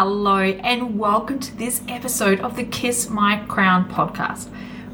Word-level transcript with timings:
Hello, 0.00 0.38
and 0.38 0.96
welcome 0.96 1.40
to 1.40 1.56
this 1.56 1.82
episode 1.88 2.38
of 2.38 2.54
the 2.54 2.62
Kiss 2.62 3.10
My 3.10 3.44
Crown 3.48 3.90
podcast. 3.90 4.48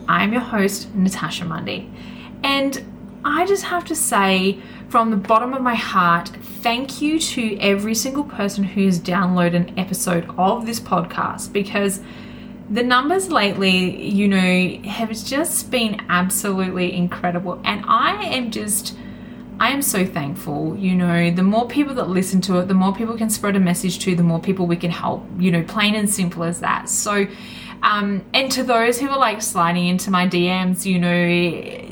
I'm 0.08 0.32
your 0.32 0.40
host, 0.40 0.94
Natasha 0.94 1.44
Mundy, 1.44 1.92
and 2.42 2.82
I 3.22 3.44
just 3.44 3.64
have 3.64 3.84
to 3.84 3.94
say 3.94 4.62
from 4.88 5.10
the 5.10 5.18
bottom 5.18 5.52
of 5.52 5.60
my 5.60 5.74
heart, 5.74 6.28
thank 6.62 7.02
you 7.02 7.18
to 7.18 7.58
every 7.58 7.94
single 7.94 8.24
person 8.24 8.64
who's 8.64 8.98
downloaded 8.98 9.68
an 9.68 9.78
episode 9.78 10.26
of 10.38 10.64
this 10.64 10.80
podcast 10.80 11.52
because 11.52 12.00
the 12.70 12.82
numbers 12.82 13.30
lately, 13.30 14.08
you 14.08 14.26
know, 14.26 14.88
have 14.88 15.10
just 15.10 15.70
been 15.70 16.00
absolutely 16.08 16.94
incredible, 16.94 17.60
and 17.62 17.84
I 17.86 18.24
am 18.24 18.50
just 18.50 18.96
I 19.60 19.70
am 19.70 19.82
so 19.82 20.04
thankful. 20.04 20.76
You 20.76 20.94
know, 20.94 21.30
the 21.30 21.42
more 21.42 21.68
people 21.68 21.94
that 21.94 22.08
listen 22.08 22.40
to 22.42 22.58
it, 22.58 22.68
the 22.68 22.74
more 22.74 22.94
people 22.94 23.16
can 23.16 23.30
spread 23.30 23.56
a 23.56 23.60
message 23.60 24.00
to, 24.00 24.16
the 24.16 24.22
more 24.22 24.40
people 24.40 24.66
we 24.66 24.76
can 24.76 24.90
help. 24.90 25.24
You 25.38 25.52
know, 25.52 25.62
plain 25.62 25.94
and 25.94 26.10
simple 26.10 26.42
as 26.44 26.60
that. 26.60 26.88
So, 26.88 27.26
um, 27.82 28.24
and 28.34 28.50
to 28.52 28.64
those 28.64 28.98
who 28.98 29.08
are 29.08 29.18
like 29.18 29.42
sliding 29.42 29.86
into 29.86 30.10
my 30.10 30.26
DMs, 30.26 30.84
you 30.84 30.98
know, 30.98 31.90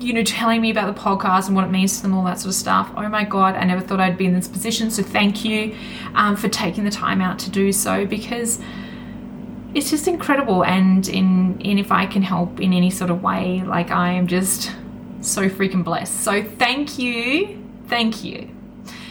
you 0.00 0.14
know, 0.14 0.24
telling 0.24 0.62
me 0.62 0.70
about 0.70 0.94
the 0.94 0.98
podcast 0.98 1.48
and 1.48 1.54
what 1.54 1.64
it 1.64 1.70
means 1.70 1.96
to 1.96 2.02
them, 2.02 2.14
all 2.14 2.24
that 2.24 2.38
sort 2.38 2.48
of 2.48 2.54
stuff. 2.54 2.90
Oh 2.96 3.06
my 3.08 3.24
God, 3.24 3.54
I 3.54 3.64
never 3.64 3.82
thought 3.82 4.00
I'd 4.00 4.16
be 4.16 4.24
in 4.24 4.32
this 4.32 4.48
position. 4.48 4.90
So 4.90 5.02
thank 5.02 5.44
you 5.44 5.76
um, 6.14 6.36
for 6.36 6.48
taking 6.48 6.84
the 6.84 6.90
time 6.90 7.20
out 7.20 7.38
to 7.40 7.50
do 7.50 7.70
so 7.72 8.06
because 8.06 8.58
it's 9.74 9.90
just 9.90 10.08
incredible. 10.08 10.64
And 10.64 11.06
in, 11.06 11.60
in 11.60 11.78
if 11.78 11.92
I 11.92 12.06
can 12.06 12.22
help 12.22 12.60
in 12.60 12.72
any 12.72 12.90
sort 12.90 13.10
of 13.10 13.22
way, 13.22 13.62
like 13.66 13.90
I 13.90 14.12
am 14.12 14.26
just 14.26 14.72
so 15.20 15.48
freaking 15.48 15.84
blessed. 15.84 16.20
So 16.20 16.42
thank 16.42 16.98
you. 16.98 17.62
Thank 17.88 18.24
you. 18.24 18.50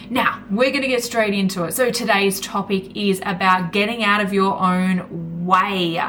Now, 0.09 0.43
we're 0.49 0.71
going 0.71 0.81
to 0.81 0.88
get 0.88 1.03
straight 1.03 1.35
into 1.35 1.66
it. 1.66 1.73
So 1.73 1.91
today's 1.91 2.39
topic 2.39 2.95
is 2.97 3.21
about 3.25 3.71
getting 3.71 4.03
out 4.03 4.21
of 4.21 4.33
your 4.33 4.59
own 4.59 5.45
way. 5.45 6.01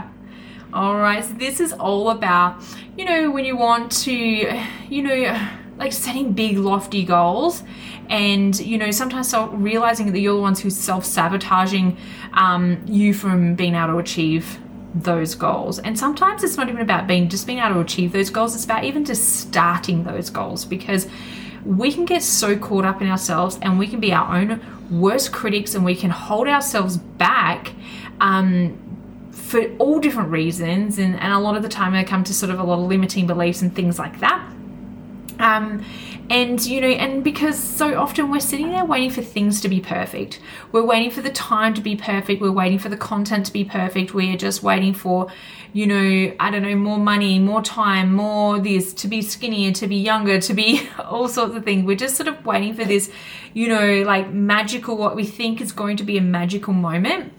All 0.73 0.97
right, 0.97 1.25
so 1.25 1.35
this 1.35 1.61
is 1.61 1.73
all 1.73 2.11
about, 2.11 2.63
you 2.97 3.05
know, 3.05 3.31
when 3.31 3.45
you 3.45 3.57
want 3.57 3.91
to, 4.05 4.13
you 4.13 5.03
know, 5.03 5.49
like 5.77 5.93
setting 5.93 6.33
big, 6.33 6.59
lofty 6.59 7.05
goals, 7.05 7.65
and 8.09 8.59
you 8.61 8.79
know, 8.79 8.91
sometimes 8.91 9.29
self- 9.29 9.51
realizing 9.53 10.13
that 10.13 10.21
you're 10.21 10.35
the 10.35 10.41
ones 10.41 10.61
who's 10.61 10.77
self 10.77 11.05
sabotaging 11.05 11.97
um, 12.35 12.81
you 12.87 13.15
from 13.15 13.55
being 13.57 13.75
able 13.75 13.95
to 13.95 13.99
achieve 13.99 14.61
those 14.95 15.35
goals. 15.35 15.79
And 15.79 15.99
sometimes 15.99 16.43
it's 16.43 16.57
not 16.57 16.69
even 16.69 16.81
about 16.81 17.07
being 17.07 17.29
just 17.29 17.47
being 17.47 17.59
able 17.59 17.75
to 17.75 17.81
achieve 17.81 18.13
those 18.13 18.31
goals, 18.31 18.55
it's 18.55 18.65
about 18.65 18.85
even 18.85 19.05
just 19.05 19.41
starting 19.41 20.05
those 20.05 20.31
goals 20.31 20.65
because 20.65 21.09
we 21.65 21.93
can 21.93 22.05
get 22.05 22.23
so 22.23 22.57
caught 22.57 22.85
up 22.85 23.03
in 23.03 23.09
ourselves 23.09 23.59
and 23.63 23.79
we 23.79 23.87
can 23.87 24.01
be 24.01 24.13
our 24.13 24.37
own 24.37 24.61
worst 24.91 25.33
critics 25.33 25.75
and 25.75 25.85
we 25.85 25.95
can 25.95 26.11
hold 26.11 26.49
ourselves 26.49 26.97
back 26.97 27.73
um, 28.21 28.79
for 29.31 29.65
all 29.79 30.01
different 30.01 30.31
reasons. 30.31 30.99
And, 30.99 31.19
and 31.21 31.33
a 31.33 31.39
lot 31.39 31.57
of 31.57 31.63
the 31.63 31.69
time, 31.69 31.93
they 31.93 32.05
come 32.05 32.25
to 32.25 32.35
sort 32.35 32.51
of 32.51 32.59
a 32.59 32.65
lot 32.65 32.81
of 32.81 32.87
limiting 32.87 33.27
beliefs 33.27 33.63
and 33.63 33.75
things 33.75 33.99
like 33.99 34.21
that. 34.21 34.41
Um, 35.39 35.85
and 36.31 36.65
you 36.65 36.81
know 36.81 36.87
and 36.87 37.25
because 37.25 37.59
so 37.59 37.99
often 37.99 38.31
we're 38.31 38.39
sitting 38.39 38.71
there 38.71 38.85
waiting 38.85 39.11
for 39.11 39.21
things 39.21 39.61
to 39.61 39.69
be 39.69 39.81
perfect. 39.81 40.41
We're 40.71 40.85
waiting 40.85 41.11
for 41.11 41.23
the 41.23 41.31
time 41.31 41.75
to 41.75 41.81
be 41.81 41.97
perfect. 41.97 42.41
We're 42.41 42.53
waiting 42.53 42.79
for 42.79 42.89
the 42.89 42.97
content 42.97 43.47
to 43.47 43.53
be 43.53 43.65
perfect. 43.65 44.15
We're 44.15 44.37
just 44.37 44.63
waiting 44.63 44.95
for 44.95 45.31
you 45.73 45.87
know 45.87 46.35
i 46.41 46.51
don't 46.51 46.63
know 46.63 46.75
more 46.75 46.99
money 46.99 47.39
more 47.39 47.63
time 47.63 48.13
more 48.13 48.59
this 48.59 48.93
to 48.93 49.07
be 49.07 49.23
skinnier 49.23 49.71
to 49.71 49.87
be 49.87 49.95
younger 49.95 50.41
to 50.41 50.53
be 50.53 50.89
all 50.99 51.29
sorts 51.29 51.57
of 51.57 51.65
things. 51.65 51.85
We're 51.85 51.97
just 51.97 52.17
sort 52.17 52.29
of 52.29 52.47
waiting 52.47 52.75
for 52.75 52.85
this 52.85 53.11
you 53.53 53.69
know 53.69 54.03
like 54.03 54.33
magical 54.33 54.97
what 54.97 55.17
we 55.17 55.27
think 55.27 55.61
is 55.61 55.73
going 55.73 55.97
to 55.97 56.05
be 56.05 56.17
a 56.17 56.23
magical 56.23 56.73
moment 56.73 57.33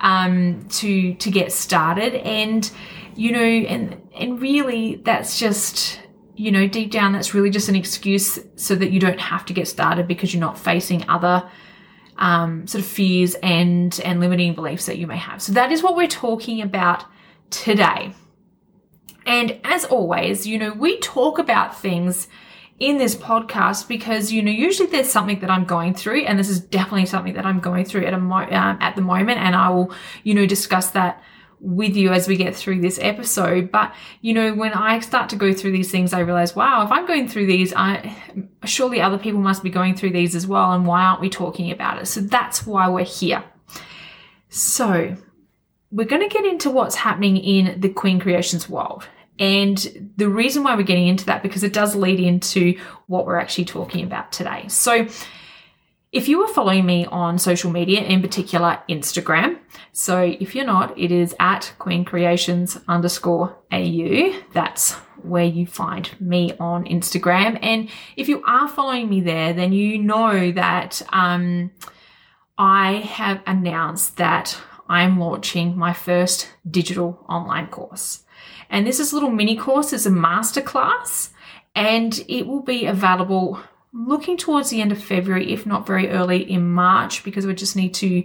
um, 0.00 0.66
to 0.70 1.12
to 1.14 1.30
get 1.30 1.52
started. 1.52 2.14
And 2.14 2.68
you 3.16 3.32
know 3.32 3.42
and 3.42 4.00
and 4.14 4.40
really 4.40 4.96
that's 4.96 5.38
just 5.38 6.00
you 6.40 6.50
know, 6.50 6.66
deep 6.66 6.90
down, 6.90 7.12
that's 7.12 7.34
really 7.34 7.50
just 7.50 7.68
an 7.68 7.76
excuse 7.76 8.38
so 8.56 8.74
that 8.74 8.90
you 8.92 8.98
don't 8.98 9.20
have 9.20 9.44
to 9.44 9.52
get 9.52 9.68
started 9.68 10.08
because 10.08 10.32
you're 10.32 10.40
not 10.40 10.58
facing 10.58 11.06
other 11.06 11.46
um, 12.16 12.66
sort 12.66 12.82
of 12.82 12.90
fears 12.90 13.34
and 13.42 14.00
and 14.06 14.20
limiting 14.20 14.54
beliefs 14.54 14.86
that 14.86 14.96
you 14.96 15.06
may 15.06 15.18
have. 15.18 15.42
So 15.42 15.52
that 15.52 15.70
is 15.70 15.82
what 15.82 15.96
we're 15.96 16.08
talking 16.08 16.62
about 16.62 17.04
today. 17.50 18.14
And 19.26 19.60
as 19.64 19.84
always, 19.84 20.46
you 20.46 20.58
know, 20.58 20.72
we 20.72 20.98
talk 21.00 21.38
about 21.38 21.78
things 21.78 22.26
in 22.78 22.96
this 22.96 23.14
podcast 23.14 23.86
because 23.86 24.32
you 24.32 24.40
know 24.40 24.50
usually 24.50 24.88
there's 24.88 25.10
something 25.10 25.40
that 25.40 25.50
I'm 25.50 25.66
going 25.66 25.92
through, 25.92 26.24
and 26.24 26.38
this 26.38 26.48
is 26.48 26.58
definitely 26.58 27.04
something 27.04 27.34
that 27.34 27.44
I'm 27.44 27.60
going 27.60 27.84
through 27.84 28.06
at 28.06 28.14
a 28.14 28.18
mo- 28.18 28.48
um, 28.50 28.78
at 28.80 28.96
the 28.96 29.02
moment, 29.02 29.40
and 29.40 29.54
I 29.54 29.68
will 29.68 29.92
you 30.24 30.32
know 30.32 30.46
discuss 30.46 30.92
that 30.92 31.22
with 31.60 31.94
you 31.94 32.10
as 32.10 32.26
we 32.26 32.36
get 32.36 32.56
through 32.56 32.80
this 32.80 32.98
episode. 33.00 33.70
But, 33.70 33.94
you 34.22 34.32
know, 34.32 34.54
when 34.54 34.72
I 34.72 35.00
start 35.00 35.28
to 35.30 35.36
go 35.36 35.52
through 35.52 35.72
these 35.72 35.90
things, 35.90 36.12
I 36.12 36.20
realize, 36.20 36.56
wow, 36.56 36.84
if 36.84 36.90
I'm 36.90 37.06
going 37.06 37.28
through 37.28 37.46
these, 37.46 37.72
I 37.74 38.16
surely 38.64 39.00
other 39.00 39.18
people 39.18 39.40
must 39.40 39.62
be 39.62 39.70
going 39.70 39.94
through 39.94 40.10
these 40.10 40.34
as 40.34 40.46
well. 40.46 40.72
And 40.72 40.86
why 40.86 41.02
aren't 41.02 41.20
we 41.20 41.28
talking 41.28 41.70
about 41.70 42.00
it? 42.00 42.06
So 42.06 42.20
that's 42.20 42.66
why 42.66 42.88
we're 42.88 43.04
here. 43.04 43.44
So 44.48 45.16
we're 45.90 46.06
going 46.06 46.26
to 46.26 46.34
get 46.34 46.44
into 46.44 46.70
what's 46.70 46.94
happening 46.94 47.36
in 47.36 47.80
the 47.80 47.88
Queen 47.88 48.20
Creations 48.20 48.68
world. 48.68 49.06
And 49.38 50.12
the 50.16 50.28
reason 50.28 50.62
why 50.62 50.76
we're 50.76 50.82
getting 50.82 51.08
into 51.08 51.26
that, 51.26 51.42
because 51.42 51.64
it 51.64 51.72
does 51.72 51.94
lead 51.94 52.20
into 52.20 52.78
what 53.06 53.26
we're 53.26 53.38
actually 53.38 53.64
talking 53.64 54.04
about 54.04 54.32
today. 54.32 54.66
So, 54.68 55.06
if 56.12 56.28
you 56.28 56.42
are 56.42 56.48
following 56.52 56.86
me 56.86 57.06
on 57.06 57.38
social 57.38 57.70
media, 57.70 58.00
in 58.00 58.20
particular 58.20 58.82
Instagram, 58.88 59.58
so 59.92 60.22
if 60.22 60.54
you're 60.54 60.64
not, 60.64 60.98
it 60.98 61.12
is 61.12 61.34
at 61.38 61.72
Queen 61.78 62.04
Creations 62.04 62.78
underscore 62.88 63.56
AU. 63.72 64.32
That's 64.52 64.94
where 65.22 65.44
you 65.44 65.66
find 65.66 66.10
me 66.20 66.52
on 66.58 66.84
Instagram. 66.84 67.58
And 67.62 67.88
if 68.16 68.28
you 68.28 68.42
are 68.44 68.68
following 68.68 69.08
me 69.08 69.20
there, 69.20 69.52
then 69.52 69.72
you 69.72 69.98
know 69.98 70.50
that 70.52 71.02
um, 71.12 71.70
I 72.58 72.94
have 72.94 73.40
announced 73.46 74.16
that 74.16 74.58
I'm 74.88 75.20
launching 75.20 75.78
my 75.78 75.92
first 75.92 76.48
digital 76.68 77.24
online 77.28 77.68
course. 77.68 78.24
And 78.68 78.86
this 78.86 78.98
is 78.98 79.12
a 79.12 79.14
little 79.14 79.30
mini 79.30 79.56
course, 79.56 79.92
it's 79.92 80.06
a 80.06 80.10
masterclass, 80.10 81.30
and 81.74 82.24
it 82.28 82.46
will 82.46 82.62
be 82.62 82.86
available 82.86 83.60
looking 83.92 84.36
towards 84.36 84.70
the 84.70 84.80
end 84.80 84.92
of 84.92 85.02
February, 85.02 85.52
if 85.52 85.66
not 85.66 85.86
very 85.86 86.08
early 86.10 86.48
in 86.48 86.70
March, 86.70 87.24
because 87.24 87.46
we 87.46 87.54
just 87.54 87.76
need 87.76 87.94
to 87.94 88.24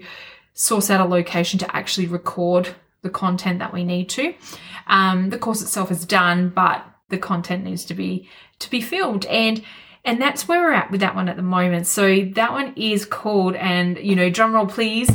source 0.54 0.90
out 0.90 1.02
a 1.02 1.06
location 1.06 1.60
to 1.60 1.76
actually 1.76 2.08
record 2.08 2.70
the 3.02 3.10
content 3.10 3.60
that 3.60 3.74
we 3.74 3.84
need 3.84 4.10
to. 4.10 4.34
Um, 4.88 5.30
the 5.30 5.38
course 5.38 5.62
itself 5.62 5.92
is 5.92 6.06
done, 6.06 6.50
but 6.50 6.86
the 7.10 7.18
content 7.18 7.64
needs 7.64 7.86
to 7.86 7.94
be 7.94 8.30
to 8.58 8.70
be 8.70 8.82
filmed 8.82 9.26
and 9.26 9.64
and 10.06 10.22
that's 10.22 10.48
where 10.48 10.62
we're 10.62 10.74
at 10.74 10.92
with 10.92 11.00
that 11.02 11.16
one 11.16 11.28
at 11.28 11.36
the 11.36 11.42
moment. 11.42 11.88
So 11.88 12.26
that 12.36 12.52
one 12.52 12.74
is 12.76 13.06
called, 13.06 13.56
and 13.56 13.98
you 13.98 14.16
know, 14.16 14.30
drum 14.30 14.54
roll 14.54 14.68
please. 14.68 15.10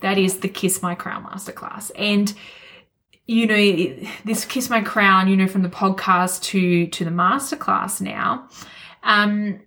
That 0.00 0.18
is 0.18 0.40
the 0.40 0.48
Kiss 0.48 0.82
My 0.82 0.94
Crown 0.94 1.24
Masterclass. 1.24 1.90
And 1.96 2.32
you 3.26 3.46
know, 3.46 4.08
this 4.24 4.44
Kiss 4.44 4.70
My 4.70 4.80
Crown, 4.80 5.28
you 5.28 5.36
know, 5.36 5.48
from 5.48 5.62
the 5.62 5.68
podcast 5.68 6.42
to 6.44 6.86
to 6.86 7.04
the 7.04 7.10
masterclass 7.10 8.00
now, 8.00 8.48
um, 9.02 9.60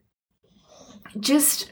just 1.19 1.71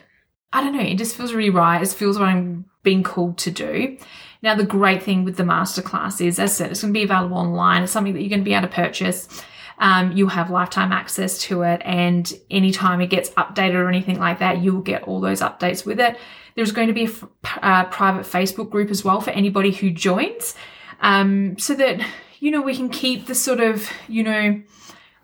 I 0.51 0.63
don't 0.63 0.75
know, 0.75 0.83
it 0.83 0.97
just 0.97 1.15
feels 1.15 1.33
really 1.33 1.49
right. 1.49 1.81
It 1.81 1.87
feels 1.89 2.19
what 2.19 2.27
I'm 2.27 2.65
being 2.83 3.03
called 3.03 3.37
to 3.39 3.51
do. 3.51 3.97
Now, 4.41 4.55
the 4.55 4.63
great 4.63 5.01
thing 5.01 5.23
with 5.23 5.35
the 5.35 5.43
masterclass 5.43 6.25
is, 6.25 6.39
as 6.39 6.51
I 6.51 6.53
said, 6.53 6.71
it's 6.71 6.81
going 6.81 6.93
to 6.93 6.97
be 6.97 7.03
available 7.03 7.37
online. 7.37 7.83
It's 7.83 7.91
something 7.91 8.13
that 8.13 8.21
you're 8.21 8.29
going 8.29 8.41
to 8.41 8.45
be 8.45 8.53
able 8.53 8.67
to 8.67 8.73
purchase. 8.73 9.43
Um, 9.79 10.11
you'll 10.11 10.29
have 10.29 10.49
lifetime 10.49 10.91
access 10.91 11.37
to 11.43 11.61
it, 11.63 11.81
and 11.85 12.31
anytime 12.49 13.01
it 13.01 13.07
gets 13.07 13.29
updated 13.31 13.75
or 13.75 13.89
anything 13.89 14.19
like 14.19 14.39
that, 14.39 14.61
you'll 14.61 14.81
get 14.81 15.03
all 15.03 15.21
those 15.21 15.41
updates 15.41 15.85
with 15.85 15.99
it. 15.99 16.17
There's 16.55 16.71
going 16.71 16.87
to 16.87 16.93
be 16.93 17.05
a 17.05 17.65
uh, 17.65 17.85
private 17.85 18.25
Facebook 18.25 18.69
group 18.71 18.89
as 18.89 19.03
well 19.03 19.21
for 19.21 19.31
anybody 19.31 19.71
who 19.71 19.91
joins 19.91 20.55
um, 21.01 21.57
so 21.57 21.73
that, 21.75 22.01
you 22.39 22.51
know, 22.51 22.61
we 22.61 22.75
can 22.75 22.89
keep 22.89 23.27
the 23.27 23.35
sort 23.35 23.59
of, 23.59 23.89
you 24.07 24.23
know, 24.23 24.61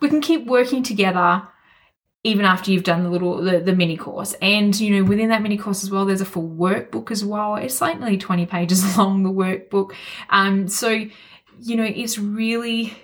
we 0.00 0.08
can 0.08 0.20
keep 0.20 0.46
working 0.46 0.82
together 0.82 1.42
even 2.26 2.46
after 2.46 2.70
you've 2.70 2.84
done 2.84 3.02
the 3.02 3.10
little 3.10 3.42
the, 3.42 3.60
the 3.60 3.74
mini 3.74 3.96
course. 3.96 4.34
And 4.40 4.78
you 4.80 4.96
know 4.96 5.08
within 5.08 5.28
that 5.28 5.42
mini 5.42 5.58
course 5.58 5.84
as 5.84 5.90
well 5.90 6.06
there's 6.06 6.22
a 6.22 6.26
full 6.26 6.48
workbook 6.48 7.10
as 7.10 7.24
well. 7.24 7.56
It's 7.56 7.80
like 7.80 8.00
nearly 8.00 8.18
20 8.18 8.46
pages 8.46 8.96
long 8.98 9.22
the 9.22 9.30
workbook. 9.30 9.92
Um 10.30 10.66
so 10.66 10.88
you 10.88 11.76
know 11.76 11.84
it's 11.84 12.18
really 12.18 12.96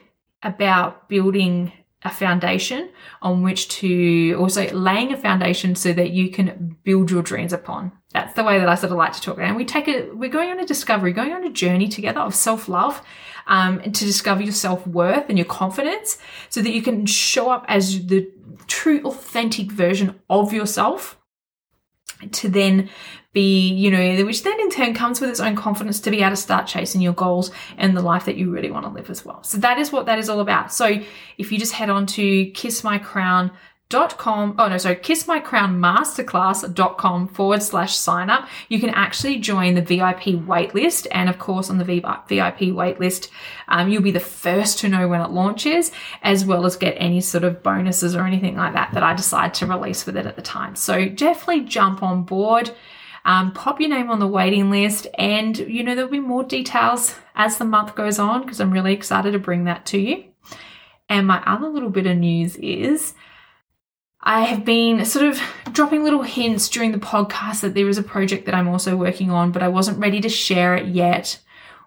about 0.43 1.09
building 1.09 1.71
a 2.03 2.11
foundation 2.11 2.89
on 3.21 3.43
which 3.43 3.69
to 3.69 4.35
also 4.39 4.71
laying 4.71 5.13
a 5.13 5.17
foundation 5.17 5.75
so 5.75 5.93
that 5.93 6.11
you 6.11 6.31
can 6.31 6.77
build 6.83 7.11
your 7.11 7.23
dreams 7.23 7.53
upon. 7.53 7.93
That's 8.13 8.35
the 8.35 8.43
way 8.43 8.59
that 8.59 8.69
I 8.69 8.75
sort 8.75 8.93
of 8.93 8.99
like 8.99 9.13
to 9.13 9.21
talk 9.21 9.35
about. 9.35 9.49
And 9.49 9.57
we 9.57 9.65
take 9.65 9.87
it, 9.87 10.17
we're 10.17 10.31
going 10.31 10.51
on 10.51 10.59
a 10.59 10.67
discovery, 10.67 11.13
going 11.13 11.33
on 11.33 11.45
a 11.45 11.51
journey 11.51 11.89
together 11.89 12.21
of 12.21 12.35
self 12.35 12.69
love 12.69 13.03
um, 13.47 13.81
to 13.83 13.91
discover 13.91 14.43
your 14.43 14.53
self 14.53 14.87
worth 14.87 15.29
and 15.29 15.39
your 15.39 15.47
confidence 15.47 16.19
so 16.49 16.63
that 16.63 16.71
you 16.71 16.83
can 16.83 17.05
show 17.07 17.51
up 17.51 17.65
as 17.69 18.07
the 18.07 18.31
true, 18.67 19.03
authentic 19.05 19.71
version 19.71 20.19
of 20.31 20.53
yourself 20.53 21.20
to 22.33 22.49
then 22.49 22.91
be, 23.33 23.69
you 23.69 23.91
know, 23.91 24.25
which 24.25 24.43
then 24.43 24.59
in 24.61 24.71
turn 24.71 24.93
comes 24.93 25.21
with 25.21 25.31
its 25.31 25.41
own 25.41 25.55
confidence 25.55 26.01
to 26.01 26.11
be 26.11 26.21
able 26.21 26.31
to 26.31 26.37
start 26.37 26.67
chasing 26.67 27.01
your 27.01 27.13
goals 27.13 27.53
and 27.77 27.97
the 27.97 28.03
life 28.03 28.25
that 28.25 28.37
you 28.37 28.51
really 28.51 28.71
want 28.71 28.85
to 28.85 28.91
live 28.91 29.09
as 29.09 29.25
well. 29.25 29.43
So 29.45 29.59
that 29.59 29.79
is 29.79 29.93
what 29.93 30.07
that 30.07 30.19
is 30.19 30.29
all 30.29 30.41
about. 30.41 30.73
So 30.73 31.01
if 31.39 31.53
you 31.53 31.59
just 31.59 31.73
head 31.73 31.91
on 31.91 32.07
to 32.07 32.51
kissmycrown.com 32.53 33.53
dot 33.91 34.17
com 34.17 34.55
oh 34.59 34.69
no 34.69 34.79
sorry 34.79 34.97
kissmycrownmasterclass.com 34.97 37.29
forward 37.29 37.63
slash 37.63 37.95
sign 37.95 38.31
up. 38.31 38.49
You 38.69 38.81
can 38.81 38.89
actually 38.91 39.39
join 39.39 39.75
the 39.75 39.83
vip 39.83 40.21
waitlist 40.21 41.07
and 41.11 41.29
of 41.29 41.39
course 41.39 41.69
on 41.69 41.77
the 41.77 41.85
vip 41.85 42.05
waitlist 42.05 43.29
um, 43.69 43.91
you'll 43.91 44.01
be 44.01 44.13
the 44.13 44.21
first 44.21 44.79
to 44.79 44.89
know 44.89 45.07
when 45.09 45.21
it 45.21 45.31
launches 45.31 45.93
as 46.23 46.47
well 46.47 46.65
as 46.65 46.77
get 46.77 46.97
any 46.99 47.21
sort 47.21 47.45
of 47.45 47.63
bonuses 47.63 48.17
or 48.17 48.25
anything 48.25 48.57
like 48.57 48.73
that 48.75 48.95
that 48.95 49.03
i 49.03 49.13
decide 49.13 49.53
to 49.55 49.67
release 49.67 50.07
with 50.07 50.17
it 50.17 50.25
at 50.25 50.37
the 50.37 50.43
time. 50.43 50.77
So 50.77 51.09
definitely 51.09 51.65
jump 51.65 52.03
on 52.03 52.23
board 52.23 52.71
um, 53.25 53.53
pop 53.53 53.81
your 53.81 53.89
name 53.91 54.11
on 54.11 54.19
the 54.19 54.27
waiting 54.27 54.71
list 54.71 55.07
and 55.19 55.59
you 55.59 55.83
know 55.83 55.95
there'll 55.95 56.11
be 56.11 56.21
more 56.21 56.45
details 56.45 57.15
as 57.35 57.59
the 57.59 57.67
month 57.67 57.95
goes 57.95 58.19
on 58.19 58.41
because 58.43 58.61
i'm 58.61 58.71
really 58.71 58.95
excited 58.95 59.33
to 59.33 59.39
bring 59.39 59.65
that 59.65 59.85
to 59.87 59.99
you. 59.99 60.25
And 61.09 61.27
my 61.27 61.43
other 61.45 61.69
little 61.69 61.91
bit 61.91 62.07
of 62.07 62.17
news 62.17 62.57
is 62.57 63.15
I 64.23 64.43
have 64.43 64.65
been 64.65 65.05
sort 65.07 65.27
of 65.27 65.41
dropping 65.73 66.05
little 66.05 66.23
hints 66.23 66.69
during 66.69 66.93
the 66.93 66.99
podcast 66.99 67.61
that 67.61 67.75
there 67.75 67.89
is 67.89 67.97
a 67.97 68.03
project 68.03 68.45
that 68.47 68.55
I'm 68.55 68.69
also 68.69 68.95
working 68.95 69.31
on, 69.31 69.51
but 69.51 69.63
I 69.63 69.69
wasn't 69.69 69.99
ready 69.99 70.21
to 70.21 70.29
share 70.29 70.77
it 70.77 70.89
yet. 70.89 71.39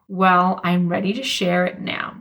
Well, 0.08 0.60
I'm 0.64 0.90
ready 0.90 1.14
to 1.14 1.24
share 1.24 1.66
it 1.66 1.80
now. 1.80 2.20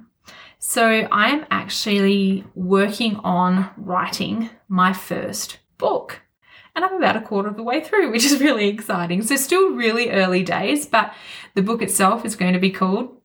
So, 0.58 1.08
I'm 1.10 1.44
actually 1.50 2.44
working 2.54 3.16
on 3.16 3.70
writing 3.76 4.50
my 4.68 4.92
first 4.92 5.58
book. 5.76 6.20
And 6.76 6.84
I'm 6.84 6.94
about 6.94 7.16
a 7.16 7.20
quarter 7.20 7.48
of 7.48 7.56
the 7.56 7.62
way 7.62 7.82
through, 7.82 8.10
which 8.12 8.24
is 8.24 8.40
really 8.40 8.68
exciting. 8.68 9.22
So, 9.22 9.36
still 9.36 9.72
really 9.72 10.10
early 10.10 10.42
days, 10.42 10.86
but 10.86 11.12
the 11.54 11.62
book 11.62 11.82
itself 11.82 12.24
is 12.24 12.36
going 12.36 12.52
to 12.52 12.60
be 12.60 12.70
called, 12.70 13.16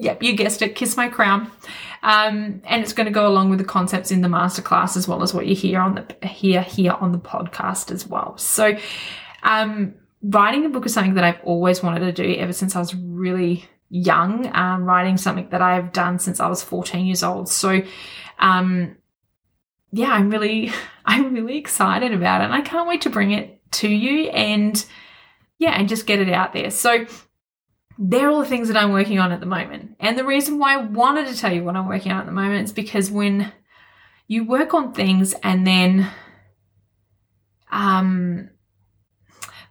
yep, 0.00 0.22
you 0.22 0.32
guessed 0.32 0.62
it, 0.62 0.74
Kiss 0.74 0.96
My 0.96 1.08
Crown. 1.08 1.52
Um, 2.02 2.62
and 2.64 2.82
it's 2.82 2.94
going 2.94 3.06
to 3.06 3.12
go 3.12 3.28
along 3.28 3.50
with 3.50 3.58
the 3.58 3.64
concepts 3.64 4.10
in 4.10 4.22
the 4.22 4.28
masterclass 4.28 4.96
as 4.96 5.06
well 5.06 5.22
as 5.22 5.34
what 5.34 5.46
you 5.46 5.54
hear 5.54 5.80
on 5.80 5.94
the 5.94 6.26
hear 6.26 6.62
here 6.62 6.92
on 6.92 7.12
the 7.12 7.18
podcast 7.18 7.92
as 7.92 8.06
well. 8.06 8.38
So, 8.38 8.76
um, 9.42 9.94
writing 10.22 10.64
a 10.64 10.70
book 10.70 10.86
is 10.86 10.94
something 10.94 11.14
that 11.14 11.24
I've 11.24 11.40
always 11.44 11.82
wanted 11.82 12.00
to 12.00 12.12
do 12.12 12.34
ever 12.36 12.54
since 12.54 12.74
I 12.74 12.78
was 12.78 12.94
really 12.94 13.66
young. 13.90 14.50
Um, 14.56 14.84
writing 14.84 15.18
something 15.18 15.50
that 15.50 15.60
I've 15.60 15.92
done 15.92 16.18
since 16.18 16.40
I 16.40 16.48
was 16.48 16.62
14 16.62 17.04
years 17.04 17.22
old. 17.22 17.50
So, 17.50 17.82
um, 18.38 18.96
yeah, 19.92 20.12
I'm 20.12 20.30
really, 20.30 20.72
I'm 21.04 21.34
really 21.34 21.58
excited 21.58 22.14
about 22.14 22.40
it, 22.40 22.44
and 22.44 22.54
I 22.54 22.62
can't 22.62 22.88
wait 22.88 23.02
to 23.02 23.10
bring 23.10 23.32
it 23.32 23.60
to 23.72 23.88
you 23.88 24.30
and 24.30 24.82
yeah, 25.58 25.72
and 25.72 25.90
just 25.90 26.06
get 26.06 26.18
it 26.20 26.30
out 26.30 26.54
there. 26.54 26.70
So 26.70 27.04
they're 28.02 28.30
all 28.30 28.40
the 28.40 28.46
things 28.46 28.68
that 28.68 28.78
I'm 28.78 28.92
working 28.92 29.18
on 29.18 29.30
at 29.30 29.40
the 29.40 29.46
moment. 29.46 29.94
And 30.00 30.16
the 30.16 30.24
reason 30.24 30.58
why 30.58 30.72
I 30.72 30.78
wanted 30.78 31.26
to 31.28 31.36
tell 31.36 31.52
you 31.52 31.62
what 31.62 31.76
I'm 31.76 31.86
working 31.86 32.10
on 32.10 32.20
at 32.20 32.26
the 32.26 32.32
moment 32.32 32.64
is 32.64 32.72
because 32.72 33.10
when 33.10 33.52
you 34.26 34.44
work 34.44 34.72
on 34.72 34.94
things 34.94 35.34
and 35.42 35.66
then 35.66 36.10
um 37.70 38.48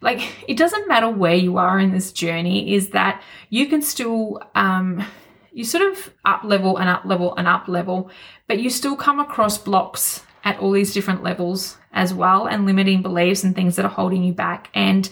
like 0.01 0.21
it 0.47 0.57
doesn't 0.57 0.87
matter 0.87 1.09
where 1.09 1.33
you 1.33 1.57
are 1.57 1.79
in 1.79 1.91
this 1.91 2.11
journey 2.11 2.75
is 2.75 2.89
that 2.89 3.21
you 3.49 3.65
can 3.65 3.81
still 3.81 4.39
um 4.53 5.03
you 5.51 5.63
sort 5.63 5.91
of 5.91 6.13
up 6.23 6.43
level 6.43 6.77
and 6.77 6.87
up 6.87 7.03
level 7.05 7.35
and 7.35 7.47
up 7.47 7.67
level 7.67 8.11
but 8.47 8.59
you 8.59 8.69
still 8.69 8.95
come 8.95 9.19
across 9.19 9.57
blocks 9.57 10.23
at 10.43 10.57
all 10.59 10.71
these 10.71 10.93
different 10.93 11.23
levels 11.23 11.77
as 11.91 12.13
well 12.13 12.47
and 12.47 12.65
limiting 12.65 13.01
beliefs 13.01 13.43
and 13.43 13.55
things 13.55 13.75
that 13.75 13.85
are 13.85 13.89
holding 13.89 14.23
you 14.23 14.33
back 14.33 14.69
and 14.73 15.09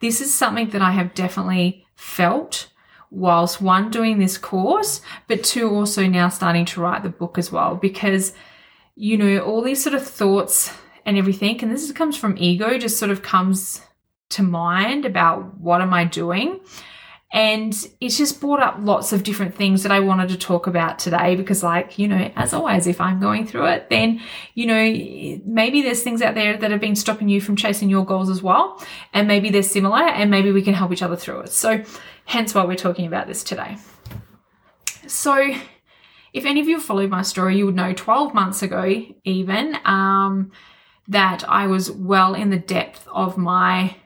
this 0.00 0.20
is 0.20 0.32
something 0.32 0.70
that 0.70 0.82
I 0.82 0.92
have 0.92 1.14
definitely 1.14 1.86
felt 1.94 2.68
whilst 3.10 3.62
one 3.62 3.90
doing 3.90 4.18
this 4.18 4.36
course, 4.36 5.00
but 5.28 5.44
two 5.44 5.70
also 5.70 6.06
now 6.06 6.28
starting 6.28 6.64
to 6.66 6.80
write 6.80 7.02
the 7.02 7.08
book 7.08 7.38
as 7.38 7.52
well. 7.52 7.76
Because 7.76 8.32
you 8.96 9.16
know 9.16 9.40
all 9.40 9.62
these 9.62 9.82
sort 9.82 9.94
of 9.94 10.06
thoughts 10.06 10.72
and 11.04 11.16
everything 11.16 11.62
and 11.62 11.70
this 11.70 11.92
comes 11.92 12.16
from 12.16 12.34
ego 12.38 12.78
just 12.78 12.98
sort 12.98 13.10
of 13.10 13.22
comes 13.22 13.82
to 14.30 14.42
mind 14.42 15.04
about 15.04 15.58
what 15.60 15.80
am 15.80 15.92
I 15.92 16.04
doing 16.04 16.60
and 17.32 17.74
it's 18.00 18.16
just 18.16 18.40
brought 18.40 18.62
up 18.62 18.76
lots 18.78 19.12
of 19.12 19.24
different 19.24 19.54
things 19.56 19.82
that 19.82 19.90
I 19.90 19.98
wanted 19.98 20.28
to 20.28 20.38
talk 20.38 20.68
about 20.68 21.00
today 21.00 21.34
because, 21.34 21.62
like, 21.62 21.98
you 21.98 22.06
know, 22.06 22.30
as 22.36 22.54
always, 22.54 22.86
if 22.86 23.00
I'm 23.00 23.20
going 23.20 23.46
through 23.46 23.66
it, 23.66 23.90
then, 23.90 24.20
you 24.54 24.66
know, 24.66 25.40
maybe 25.44 25.82
there's 25.82 26.04
things 26.04 26.22
out 26.22 26.36
there 26.36 26.56
that 26.56 26.70
have 26.70 26.80
been 26.80 26.94
stopping 26.94 27.28
you 27.28 27.40
from 27.40 27.56
chasing 27.56 27.90
your 27.90 28.04
goals 28.04 28.30
as 28.30 28.42
well. 28.42 28.80
And 29.12 29.26
maybe 29.26 29.50
they're 29.50 29.64
similar 29.64 30.02
and 30.02 30.30
maybe 30.30 30.52
we 30.52 30.62
can 30.62 30.74
help 30.74 30.92
each 30.92 31.02
other 31.02 31.16
through 31.16 31.40
it. 31.40 31.52
So, 31.52 31.82
hence 32.26 32.54
why 32.54 32.64
we're 32.64 32.76
talking 32.76 33.06
about 33.06 33.26
this 33.26 33.42
today. 33.42 33.76
So, 35.08 35.52
if 36.32 36.44
any 36.44 36.60
of 36.60 36.68
you 36.68 36.80
followed 36.80 37.10
my 37.10 37.22
story, 37.22 37.58
you 37.58 37.66
would 37.66 37.74
know 37.74 37.92
12 37.92 38.34
months 38.34 38.62
ago, 38.62 39.04
even, 39.24 39.76
um, 39.84 40.52
that 41.08 41.48
I 41.48 41.66
was 41.66 41.90
well 41.90 42.34
in 42.34 42.50
the 42.50 42.58
depth 42.58 43.06
of 43.08 43.36
my 43.36 43.96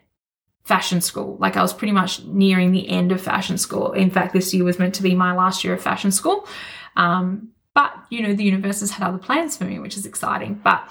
fashion 0.70 1.00
school. 1.00 1.36
Like 1.40 1.56
I 1.56 1.62
was 1.62 1.72
pretty 1.72 1.90
much 1.90 2.22
nearing 2.26 2.70
the 2.70 2.88
end 2.88 3.10
of 3.10 3.20
fashion 3.20 3.58
school. 3.58 3.90
In 3.90 4.08
fact, 4.08 4.32
this 4.32 4.54
year 4.54 4.62
was 4.62 4.78
meant 4.78 4.94
to 4.94 5.02
be 5.02 5.16
my 5.16 5.32
last 5.34 5.64
year 5.64 5.74
of 5.74 5.82
fashion 5.82 6.12
school. 6.12 6.46
Um, 6.94 7.48
but, 7.74 7.92
you 8.08 8.22
know, 8.22 8.34
the 8.34 8.44
universe 8.44 8.78
has 8.78 8.92
had 8.92 9.04
other 9.04 9.18
plans 9.18 9.56
for 9.56 9.64
me, 9.64 9.80
which 9.80 9.96
is 9.96 10.06
exciting. 10.06 10.60
But 10.62 10.88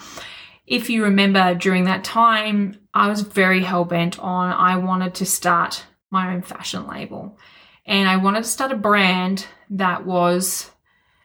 if 0.68 0.90
you 0.90 1.06
remember 1.06 1.56
during 1.56 1.86
that 1.86 2.04
time, 2.04 2.78
I 2.94 3.08
was 3.08 3.22
very 3.22 3.64
hell 3.64 3.86
bent 3.86 4.20
on 4.20 4.52
I 4.52 4.76
wanted 4.76 5.14
to 5.16 5.26
start 5.26 5.86
my 6.12 6.34
own 6.34 6.42
fashion 6.42 6.86
label. 6.86 7.38
And 7.86 8.10
I 8.10 8.18
wanted 8.18 8.44
to 8.44 8.50
start 8.50 8.74
a 8.74 8.76
brand 8.76 9.48
that 9.70 10.06
was 10.06 10.70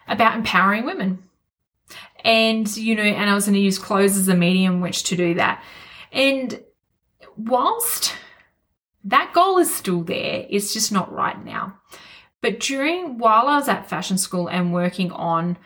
about 0.06 0.36
empowering 0.36 0.86
women. 0.86 1.24
And, 2.24 2.64
you 2.76 2.94
know, 2.94 3.02
and 3.02 3.28
I 3.28 3.34
was 3.34 3.46
going 3.46 3.54
to 3.54 3.60
use 3.60 3.80
clothes 3.80 4.16
as 4.16 4.28
a 4.28 4.36
medium 4.36 4.80
which 4.80 5.02
to 5.04 5.16
do 5.16 5.34
that. 5.34 5.60
And 6.12 6.62
whilst 7.36 8.14
that 9.04 9.32
goal 9.34 9.58
is 9.58 9.74
still 9.74 10.02
there. 10.02 10.46
It's 10.48 10.72
just 10.72 10.90
not 10.90 11.12
right 11.12 11.42
now. 11.44 11.78
But 12.40 12.60
during, 12.60 13.18
while 13.18 13.48
I 13.48 13.56
was 13.56 13.68
at 13.68 13.88
fashion 13.88 14.18
school 14.18 14.48
and 14.48 14.72
working 14.72 15.12
on, 15.12 15.56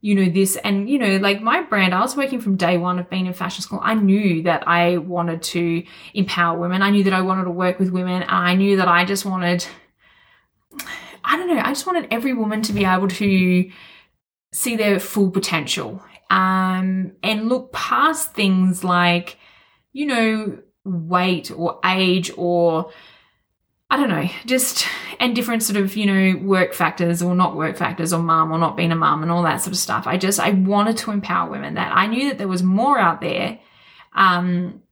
you 0.00 0.14
know, 0.14 0.30
this 0.30 0.56
and, 0.56 0.88
you 0.88 0.98
know, 0.98 1.16
like 1.16 1.40
my 1.42 1.62
brand, 1.62 1.94
I 1.94 2.00
was 2.00 2.16
working 2.16 2.40
from 2.40 2.56
day 2.56 2.76
one 2.78 2.98
of 2.98 3.10
being 3.10 3.26
in 3.26 3.32
fashion 3.32 3.62
school. 3.62 3.80
I 3.82 3.94
knew 3.94 4.42
that 4.42 4.68
I 4.68 4.98
wanted 4.98 5.42
to 5.42 5.82
empower 6.14 6.58
women. 6.58 6.82
I 6.82 6.90
knew 6.90 7.04
that 7.04 7.12
I 7.12 7.22
wanted 7.22 7.44
to 7.44 7.50
work 7.50 7.78
with 7.78 7.90
women. 7.90 8.24
I 8.28 8.54
knew 8.54 8.76
that 8.76 8.88
I 8.88 9.04
just 9.04 9.24
wanted, 9.24 9.66
I 11.24 11.36
don't 11.36 11.48
know, 11.48 11.60
I 11.60 11.70
just 11.70 11.86
wanted 11.86 12.08
every 12.10 12.32
woman 12.32 12.62
to 12.62 12.72
be 12.72 12.84
able 12.84 13.08
to 13.08 13.70
see 14.52 14.76
their 14.76 15.00
full 15.00 15.30
potential 15.30 16.02
um, 16.30 17.12
and 17.22 17.48
look 17.48 17.72
past 17.72 18.34
things 18.34 18.84
like, 18.84 19.36
you 19.92 20.06
know, 20.06 20.58
weight 20.88 21.50
or 21.50 21.78
age 21.84 22.30
or 22.36 22.90
I 23.90 23.96
don't 23.96 24.10
know, 24.10 24.28
just 24.44 24.86
and 25.18 25.34
different 25.34 25.62
sort 25.62 25.78
of, 25.78 25.96
you 25.96 26.06
know, 26.06 26.38
work 26.42 26.74
factors 26.74 27.22
or 27.22 27.34
not 27.34 27.56
work 27.56 27.76
factors 27.76 28.12
or 28.12 28.22
mum 28.22 28.52
or 28.52 28.58
not 28.58 28.76
being 28.76 28.92
a 28.92 28.96
mum 28.96 29.22
and 29.22 29.32
all 29.32 29.42
that 29.44 29.62
sort 29.62 29.72
of 29.72 29.78
stuff. 29.78 30.06
I 30.06 30.18
just 30.18 30.38
I 30.38 30.50
wanted 30.50 30.98
to 30.98 31.10
empower 31.10 31.50
women 31.50 31.74
that 31.74 31.90
I 31.94 32.06
knew 32.06 32.28
that 32.28 32.38
there 32.38 32.48
was 32.48 32.62
more 32.62 32.98
out 32.98 33.20
there. 33.20 33.58
Um 34.14 34.82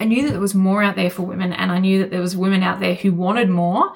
I 0.00 0.04
knew 0.04 0.22
that 0.26 0.30
there 0.30 0.40
was 0.40 0.54
more 0.54 0.82
out 0.82 0.94
there 0.94 1.10
for 1.10 1.22
women 1.22 1.52
and 1.52 1.72
I 1.72 1.80
knew 1.80 2.00
that 2.00 2.10
there 2.10 2.20
was 2.20 2.36
women 2.36 2.62
out 2.62 2.78
there 2.78 2.94
who 2.94 3.12
wanted 3.12 3.50
more. 3.50 3.92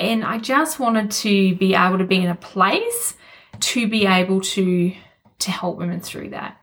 And 0.00 0.24
I 0.24 0.38
just 0.38 0.80
wanted 0.80 1.12
to 1.12 1.54
be 1.56 1.74
able 1.74 1.98
to 1.98 2.04
be 2.04 2.16
in 2.16 2.30
a 2.30 2.34
place 2.34 3.14
to 3.60 3.88
be 3.88 4.06
able 4.06 4.40
to 4.40 4.92
to 5.40 5.50
help 5.52 5.78
women 5.78 6.00
through 6.00 6.30
that. 6.30 6.57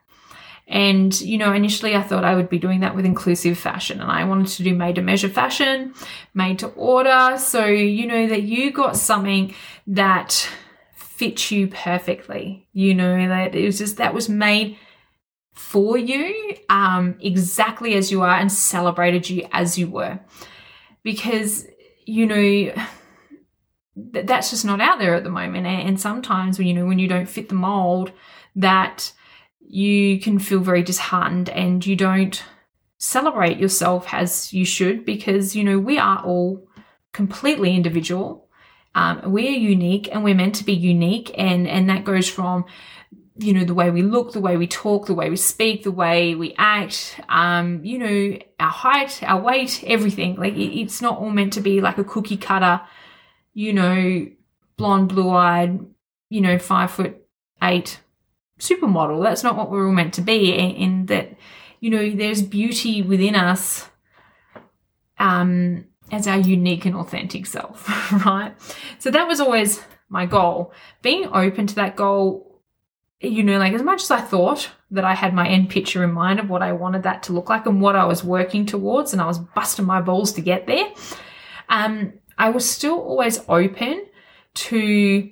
And, 0.67 1.19
you 1.22 1.38
know, 1.38 1.53
initially 1.53 1.95
I 1.95 2.01
thought 2.01 2.24
I 2.24 2.36
would 2.36 2.50
be 2.50 2.57
doing 2.57 2.79
that 2.79 2.95
with 2.95 3.05
inclusive 3.05 3.57
fashion 3.57 4.01
and 4.01 4.12
I 4.12 4.24
wanted 4.24 4.48
to 4.48 4.63
do 4.63 4.74
made 4.74 4.95
to 4.95 5.01
measure 5.01 5.29
fashion, 5.29 5.93
made 6.34 6.60
to 6.60 6.67
order. 6.69 7.36
So, 7.38 7.65
you 7.65 8.07
know, 8.07 8.27
that 8.27 8.43
you 8.43 8.72
got 8.72 8.98
something 8.98 9.53
that 9.88 10.50
fits 10.95 11.51
you 11.51 11.67
perfectly. 11.67 12.67
You 12.74 12.95
know, 12.95 13.27
that 13.27 13.53
it 13.53 13.65
was 13.65 13.77
just 13.77 13.98
that 13.98 14.13
was 14.13 14.27
made 14.27 14.77
for 15.53 15.98
you 15.98 16.55
um, 16.69 17.15
exactly 17.22 17.93
as 17.93 18.12
you 18.12 18.22
are 18.22 18.36
and 18.36 18.51
celebrated 18.51 19.29
you 19.29 19.48
as 19.51 19.77
you 19.77 19.88
were. 19.88 20.19
Because, 21.03 21.67
you 22.05 22.25
know, 22.25 22.74
that's 23.95 24.50
just 24.50 24.65
not 24.65 24.81
out 24.81 25.00
there 25.00 25.13
at 25.13 25.24
the 25.24 25.29
moment. 25.29 25.67
And 25.67 26.00
sometimes, 26.00 26.57
when 26.57 26.67
you 26.67 26.74
know, 26.74 26.86
when 26.86 27.00
you 27.00 27.07
don't 27.07 27.29
fit 27.29 27.50
the 27.50 27.55
mold, 27.55 28.12
that 28.55 29.13
you 29.67 30.19
can 30.19 30.39
feel 30.39 30.60
very 30.60 30.84
disheartened 30.84 31.50
and 31.50 31.86
you 31.86 31.95
don't 31.95 32.43
celebrate 32.98 33.57
yourself 33.57 34.07
as 34.13 34.53
you 34.53 34.65
should 34.65 35.05
because, 35.05 35.55
you 35.55 35.63
know, 35.63 35.79
we 35.79 35.98
are 35.98 36.24
all 36.24 36.67
completely 37.13 37.75
individual. 37.75 38.48
Um, 38.93 39.22
we're 39.25 39.51
unique 39.51 40.10
and 40.12 40.24
we're 40.24 40.36
meant 40.36 40.55
to 40.55 40.63
be 40.63 40.74
unique. 40.74 41.31
And, 41.38 41.67
and 41.67 41.89
that 41.89 42.05
goes 42.05 42.29
from, 42.29 42.65
you 43.38 43.53
know, 43.53 43.65
the 43.65 43.74
way 43.74 43.91
we 43.91 44.01
look, 44.01 44.31
the 44.31 44.39
way 44.39 44.55
we 44.55 44.67
talk, 44.67 45.07
the 45.07 45.13
way 45.13 45.29
we 45.29 45.36
speak, 45.36 45.84
the 45.84 45.91
way 45.91 46.36
we 46.36 46.55
act, 46.57 47.19
um, 47.27 47.84
you 47.84 48.00
know, 48.00 48.38
our 48.60 48.72
height, 48.72 49.22
our 49.24 49.41
weight, 49.41 49.84
everything. 49.86 50.36
Like 50.36 50.53
it, 50.53 50.79
it's 50.79 51.01
not 51.01 51.19
all 51.19 51.29
meant 51.29 51.53
to 51.53 51.62
be 51.62 51.81
like 51.81 51.98
a 51.98 52.03
cookie 52.03 52.38
cutter, 52.38 52.81
you 53.53 53.74
know, 53.74 54.27
blonde, 54.77 55.10
blue 55.10 55.29
eyed, 55.29 55.86
you 56.29 56.41
know, 56.41 56.57
five 56.57 56.91
foot 56.91 57.17
eight 57.62 58.00
supermodel. 58.59 59.24
That's 59.24 59.43
not 59.43 59.55
what 59.55 59.71
we're 59.71 59.88
all 59.88 59.93
meant 59.93 60.13
to 60.15 60.21
be. 60.21 60.51
In 60.53 61.07
that, 61.07 61.35
you 61.79 61.89
know, 61.89 62.09
there's 62.09 62.41
beauty 62.41 63.01
within 63.01 63.35
us. 63.35 63.89
Um, 65.17 65.85
as 66.12 66.27
our 66.27 66.38
unique 66.38 66.85
and 66.85 66.95
authentic 66.95 67.45
self, 67.45 67.89
right? 68.25 68.53
So 69.00 69.12
that 69.12 69.27
was 69.27 69.39
always 69.39 69.83
my 70.09 70.25
goal. 70.25 70.74
Being 71.01 71.29
open 71.33 71.67
to 71.67 71.75
that 71.75 71.95
goal, 71.95 72.62
you 73.19 73.43
know, 73.43 73.57
like 73.57 73.74
as 73.74 73.81
much 73.81 74.03
as 74.03 74.12
I 74.12 74.21
thought 74.21 74.69
that 74.91 75.03
I 75.03 75.15
had 75.15 75.33
my 75.33 75.47
end 75.47 75.69
picture 75.69 76.03
in 76.03 76.12
mind 76.12 76.39
of 76.39 76.50
what 76.50 76.62
I 76.62 76.74
wanted 76.74 77.03
that 77.03 77.24
to 77.24 77.33
look 77.33 77.50
like 77.50 77.65
and 77.65 77.81
what 77.81 77.95
I 77.95 78.05
was 78.05 78.24
working 78.24 78.65
towards, 78.65 79.13
and 79.13 79.21
I 79.21 79.25
was 79.25 79.39
busting 79.39 79.85
my 79.85 80.01
balls 80.01 80.33
to 80.33 80.41
get 80.41 80.67
there, 80.67 80.91
um, 81.69 82.13
I 82.38 82.50
was 82.50 82.69
still 82.69 83.00
always 83.00 83.39
open 83.50 84.05
to 84.55 85.31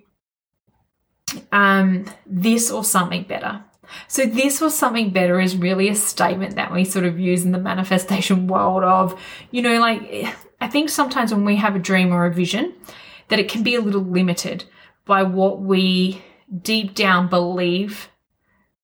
um, 1.52 2.06
this 2.26 2.72
or 2.72 2.84
something 2.84 3.24
better. 3.24 3.64
So, 4.08 4.26
this 4.26 4.62
or 4.62 4.70
something 4.70 5.12
better 5.12 5.40
is 5.40 5.56
really 5.56 5.90
a 5.90 5.96
statement 5.96 6.56
that 6.56 6.72
we 6.72 6.86
sort 6.86 7.06
of 7.06 7.20
use 7.20 7.44
in 7.44 7.52
the 7.52 7.60
manifestation 7.60 8.48
world 8.48 8.84
of, 8.84 9.20
you 9.52 9.62
know, 9.62 9.80
like 9.80 10.36
I 10.62 10.68
think 10.68 10.90
sometimes 10.90 11.34
when 11.34 11.46
we 11.46 11.58
have 11.58 11.76
a 11.76 11.80
dream 11.80 12.14
or 12.14 12.26
a 12.26 12.34
vision, 12.34 12.74
that 13.28 13.40
it 13.40 13.50
can 13.50 13.64
be 13.64 13.76
a 13.76 13.82
little 13.82 14.04
limited 14.04 14.66
by 15.06 15.24
what 15.24 15.62
we 15.62 16.24
deep 16.62 16.96
down 16.96 17.28
believe 17.28 18.10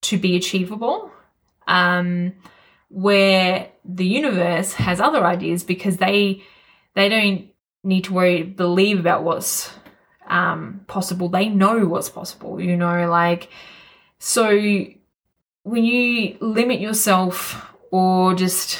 to 0.02 0.18
be 0.18 0.36
achievable. 0.36 1.12
Um, 1.68 2.34
where 2.90 3.70
the 3.86 4.06
universe 4.06 4.74
has 4.74 5.00
other 5.00 5.24
ideas 5.24 5.64
because 5.64 5.98
they 5.98 6.44
they 6.96 7.08
don't 7.08 7.48
need 7.84 8.04
to 8.06 8.14
worry 8.14 8.44
believe 8.44 9.00
about 9.00 9.24
what's 9.24 9.72
um, 10.30 10.82
possible. 10.88 11.30
They 11.30 11.50
know 11.50 11.86
what's 11.86 12.10
possible. 12.10 12.62
You 12.62 12.78
know, 12.78 13.10
like 13.10 13.50
so 14.20 14.50
when 15.64 15.84
you 15.84 16.38
limit 16.40 16.80
yourself 16.80 17.66
or 17.92 18.34
just 18.34 18.80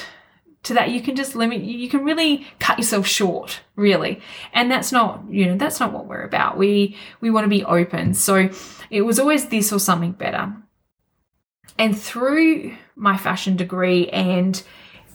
to 0.62 0.74
that 0.74 0.90
you 0.90 1.00
can 1.00 1.16
just 1.16 1.34
limit 1.34 1.62
you 1.62 1.88
can 1.88 2.04
really 2.04 2.46
cut 2.58 2.78
yourself 2.78 3.06
short 3.06 3.60
really 3.76 4.20
and 4.52 4.70
that's 4.70 4.92
not 4.92 5.22
you 5.30 5.46
know 5.46 5.56
that's 5.56 5.80
not 5.80 5.92
what 5.92 6.06
we're 6.06 6.22
about 6.22 6.58
we 6.58 6.96
we 7.20 7.30
want 7.30 7.44
to 7.44 7.48
be 7.48 7.64
open 7.64 8.12
so 8.12 8.50
it 8.90 9.02
was 9.02 9.18
always 9.18 9.48
this 9.48 9.72
or 9.72 9.78
something 9.78 10.12
better 10.12 10.52
and 11.78 11.98
through 11.98 12.76
my 12.94 13.16
fashion 13.16 13.56
degree 13.56 14.08
and 14.10 14.62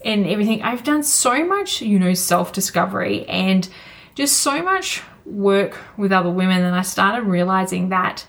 and 0.04 0.26
everything 0.26 0.64
i've 0.64 0.84
done 0.84 1.04
so 1.04 1.46
much 1.46 1.82
you 1.82 2.00
know 2.00 2.14
self 2.14 2.52
discovery 2.52 3.26
and 3.28 3.70
just 4.16 4.38
so 4.38 4.64
much 4.64 5.04
work 5.26 5.78
with 5.98 6.12
other 6.12 6.30
women 6.30 6.64
and 6.64 6.76
i 6.76 6.82
started 6.82 7.26
realizing 7.26 7.90
that 7.90 8.26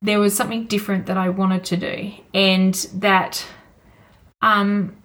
there 0.00 0.18
was 0.18 0.34
something 0.34 0.64
different 0.66 1.06
that 1.06 1.16
i 1.16 1.28
wanted 1.28 1.64
to 1.64 1.76
do 1.76 2.12
and 2.32 2.74
that 2.94 3.46
um 4.40 4.96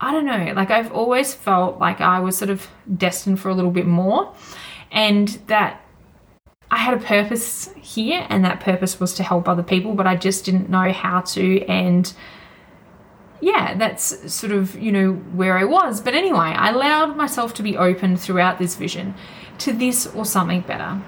I 0.00 0.12
don't 0.12 0.26
know, 0.26 0.52
like 0.54 0.70
I've 0.70 0.92
always 0.92 1.34
felt 1.34 1.80
like 1.80 2.00
I 2.00 2.20
was 2.20 2.38
sort 2.38 2.50
of 2.50 2.68
destined 2.96 3.40
for 3.40 3.48
a 3.48 3.54
little 3.54 3.72
bit 3.72 3.86
more 3.86 4.32
and 4.92 5.28
that 5.48 5.80
I 6.70 6.76
had 6.76 6.94
a 6.94 7.04
purpose 7.04 7.72
here 7.76 8.26
and 8.28 8.44
that 8.44 8.60
purpose 8.60 9.00
was 9.00 9.14
to 9.14 9.22
help 9.22 9.48
other 9.48 9.62
people, 9.62 9.94
but 9.94 10.06
I 10.06 10.16
just 10.16 10.44
didn't 10.44 10.68
know 10.68 10.92
how 10.92 11.22
to. 11.22 11.64
And 11.66 12.12
yeah, 13.40 13.74
that's 13.74 14.32
sort 14.32 14.52
of, 14.52 14.78
you 14.78 14.92
know, 14.92 15.12
where 15.12 15.56
I 15.58 15.64
was. 15.64 16.00
But 16.00 16.14
anyway, 16.14 16.38
I 16.38 16.70
allowed 16.70 17.16
myself 17.16 17.54
to 17.54 17.62
be 17.62 17.76
open 17.76 18.16
throughout 18.16 18.58
this 18.58 18.76
vision 18.76 19.14
to 19.58 19.72
this 19.72 20.06
or 20.06 20.24
something 20.24 20.60
better. 20.62 21.00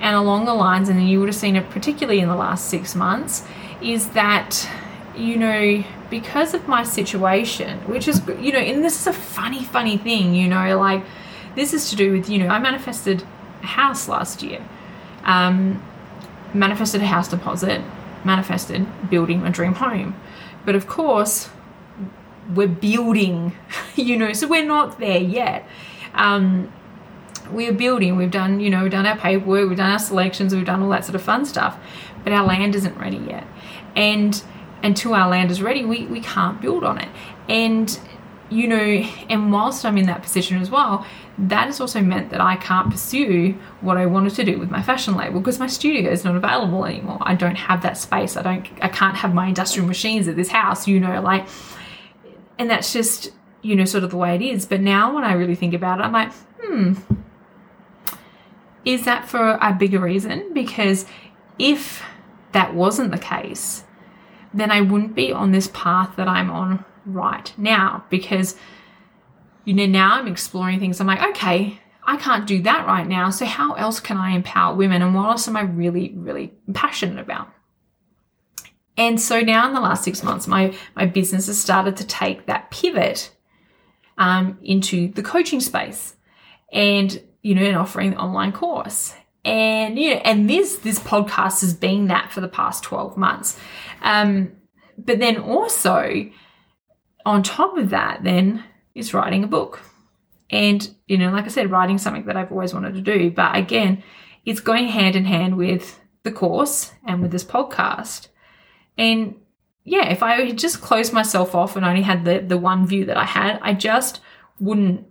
And 0.00 0.16
along 0.16 0.44
the 0.44 0.54
lines, 0.54 0.88
and 0.88 1.08
you 1.08 1.20
would 1.20 1.28
have 1.28 1.36
seen 1.36 1.56
it 1.56 1.70
particularly 1.70 2.20
in 2.20 2.28
the 2.28 2.36
last 2.36 2.68
six 2.68 2.94
months, 2.94 3.44
is 3.80 4.10
that, 4.10 4.68
you 5.16 5.36
know, 5.36 5.84
because 6.10 6.54
of 6.54 6.68
my 6.68 6.82
situation, 6.82 7.78
which 7.88 8.06
is, 8.06 8.22
you 8.40 8.52
know, 8.52 8.58
and 8.58 8.84
this 8.84 9.00
is 9.00 9.06
a 9.06 9.12
funny, 9.12 9.64
funny 9.64 9.96
thing, 9.96 10.34
you 10.34 10.48
know, 10.48 10.78
like 10.78 11.02
this 11.54 11.72
is 11.72 11.90
to 11.90 11.96
do 11.96 12.12
with, 12.12 12.28
you 12.28 12.38
know, 12.38 12.48
I 12.48 12.58
manifested 12.58 13.24
a 13.62 13.66
house 13.66 14.08
last 14.08 14.42
year, 14.42 14.66
um, 15.24 15.82
manifested 16.52 17.02
a 17.02 17.06
house 17.06 17.28
deposit, 17.28 17.82
manifested 18.24 18.86
building 19.10 19.44
a 19.46 19.50
dream 19.50 19.74
home. 19.74 20.16
But 20.64 20.74
of 20.74 20.86
course, 20.86 21.50
we're 22.54 22.68
building, 22.68 23.56
you 23.96 24.16
know, 24.16 24.32
so 24.32 24.46
we're 24.46 24.64
not 24.64 24.98
there 24.98 25.20
yet. 25.20 25.66
Um, 26.14 26.72
we're 27.50 27.72
building, 27.72 28.16
we've 28.16 28.30
done, 28.30 28.60
you 28.60 28.70
know, 28.70 28.82
we've 28.82 28.92
done 28.92 29.06
our 29.06 29.16
paperwork, 29.16 29.68
we've 29.68 29.78
done 29.78 29.90
our 29.90 29.98
selections, 29.98 30.54
we've 30.54 30.64
done 30.64 30.82
all 30.82 30.90
that 30.90 31.04
sort 31.04 31.14
of 31.14 31.22
fun 31.22 31.44
stuff, 31.44 31.78
but 32.22 32.32
our 32.32 32.44
land 32.44 32.74
isn't 32.74 32.96
ready 32.98 33.18
yet. 33.18 33.46
And 33.96 34.42
until 34.82 35.14
our 35.14 35.28
land 35.28 35.50
is 35.50 35.62
ready, 35.62 35.84
we, 35.84 36.06
we 36.06 36.20
can't 36.20 36.60
build 36.60 36.84
on 36.84 36.98
it. 36.98 37.08
And, 37.48 37.98
you 38.50 38.68
know, 38.68 38.76
and 38.76 39.52
whilst 39.52 39.84
I'm 39.84 39.96
in 39.96 40.06
that 40.06 40.22
position 40.22 40.60
as 40.60 40.70
well, 40.70 41.06
that 41.38 41.66
has 41.66 41.80
also 41.80 42.00
meant 42.00 42.30
that 42.30 42.40
I 42.40 42.56
can't 42.56 42.90
pursue 42.90 43.52
what 43.80 43.96
I 43.96 44.06
wanted 44.06 44.34
to 44.36 44.44
do 44.44 44.58
with 44.58 44.70
my 44.70 44.82
fashion 44.82 45.16
label 45.16 45.40
because 45.40 45.58
my 45.58 45.66
studio 45.66 46.10
is 46.10 46.24
not 46.24 46.36
available 46.36 46.84
anymore. 46.84 47.18
I 47.22 47.34
don't 47.34 47.56
have 47.56 47.82
that 47.82 47.98
space. 47.98 48.36
I 48.36 48.42
don't 48.42 48.68
I 48.80 48.88
can't 48.88 49.16
have 49.16 49.34
my 49.34 49.48
industrial 49.48 49.88
machines 49.88 50.28
at 50.28 50.36
this 50.36 50.48
house, 50.48 50.86
you 50.86 51.00
know, 51.00 51.20
like 51.20 51.46
and 52.58 52.70
that's 52.70 52.92
just, 52.92 53.32
you 53.62 53.74
know, 53.74 53.84
sort 53.84 54.04
of 54.04 54.10
the 54.10 54.16
way 54.16 54.36
it 54.36 54.42
is. 54.42 54.64
But 54.64 54.80
now 54.80 55.14
when 55.14 55.24
I 55.24 55.32
really 55.32 55.56
think 55.56 55.74
about 55.74 55.98
it, 55.98 56.02
I'm 56.02 56.12
like, 56.12 56.32
hmm, 56.62 56.94
is 58.84 59.04
that 59.04 59.28
for 59.28 59.58
a 59.60 59.72
bigger 59.72 60.00
reason? 60.00 60.52
Because 60.52 61.06
if 61.58 62.02
that 62.52 62.74
wasn't 62.74 63.10
the 63.10 63.18
case, 63.18 63.84
then 64.52 64.70
I 64.70 64.80
wouldn't 64.80 65.14
be 65.14 65.32
on 65.32 65.52
this 65.52 65.68
path 65.72 66.16
that 66.16 66.28
I'm 66.28 66.50
on 66.50 66.84
right 67.06 67.52
now 67.58 68.04
because 68.08 68.56
you 69.64 69.74
know 69.74 69.86
now 69.86 70.14
I'm 70.14 70.28
exploring 70.28 70.80
things. 70.80 71.00
I'm 71.00 71.06
like 71.06 71.36
okay 71.36 71.80
I 72.06 72.18
can't 72.18 72.46
do 72.46 72.60
that 72.62 72.86
right 72.86 73.06
now. 73.06 73.30
So 73.30 73.46
how 73.46 73.74
else 73.74 73.98
can 73.98 74.18
I 74.18 74.32
empower 74.32 74.76
women? 74.76 75.00
And 75.00 75.14
what 75.14 75.30
else 75.30 75.48
am 75.48 75.56
I 75.56 75.62
really 75.62 76.12
really 76.14 76.52
passionate 76.72 77.20
about? 77.20 77.48
And 78.96 79.20
so 79.20 79.40
now 79.40 79.66
in 79.66 79.74
the 79.74 79.80
last 79.80 80.04
six 80.04 80.22
months 80.22 80.46
my 80.46 80.74
my 80.94 81.06
business 81.06 81.46
has 81.46 81.60
started 81.60 81.96
to 81.98 82.06
take 82.06 82.46
that 82.46 82.70
pivot 82.70 83.32
um, 84.16 84.58
into 84.62 85.08
the 85.08 85.22
coaching 85.22 85.60
space. 85.60 86.14
And 86.72 87.20
you 87.44 87.54
know 87.54 87.62
and 87.62 87.76
offering 87.76 88.10
the 88.10 88.16
online 88.16 88.50
course. 88.50 89.14
And 89.44 89.98
you 89.98 90.14
know 90.14 90.20
and 90.24 90.50
this 90.50 90.78
this 90.78 90.98
podcast 90.98 91.60
has 91.60 91.74
been 91.74 92.08
that 92.08 92.32
for 92.32 92.40
the 92.40 92.48
past 92.48 92.82
12 92.82 93.16
months. 93.16 93.56
Um, 94.02 94.52
but 94.98 95.20
then 95.20 95.36
also 95.36 96.28
on 97.24 97.42
top 97.42 97.76
of 97.76 97.90
that 97.90 98.24
then 98.24 98.64
is 98.94 99.14
writing 99.14 99.44
a 99.44 99.48
book. 99.48 99.80
And 100.50 100.92
you 101.06 101.18
know 101.18 101.30
like 101.30 101.44
i 101.44 101.48
said 101.48 101.70
writing 101.70 101.98
something 101.98 102.24
that 102.26 102.36
i've 102.36 102.50
always 102.50 102.74
wanted 102.74 102.94
to 102.94 103.00
do. 103.00 103.30
But 103.30 103.54
again 103.54 104.02
it's 104.44 104.60
going 104.60 104.88
hand 104.88 105.14
in 105.14 105.26
hand 105.26 105.56
with 105.56 106.00
the 106.22 106.32
course 106.32 106.92
and 107.06 107.22
with 107.22 107.30
this 107.30 107.44
podcast. 107.44 108.28
And 108.96 109.36
yeah 109.84 110.08
if 110.08 110.22
i 110.22 110.50
just 110.52 110.80
closed 110.80 111.12
myself 111.12 111.54
off 111.54 111.76
and 111.76 111.84
only 111.84 112.00
had 112.00 112.24
the 112.24 112.40
the 112.40 112.56
one 112.56 112.86
view 112.86 113.04
that 113.04 113.18
i 113.18 113.24
had 113.24 113.58
i 113.60 113.74
just 113.74 114.20
wouldn't 114.58 115.06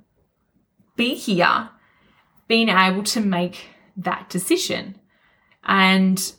be 0.95 1.13
here 1.13 1.69
being 2.47 2.69
able 2.69 3.03
to 3.03 3.21
make 3.21 3.67
that 3.97 4.29
decision. 4.29 4.95
And 5.63 6.33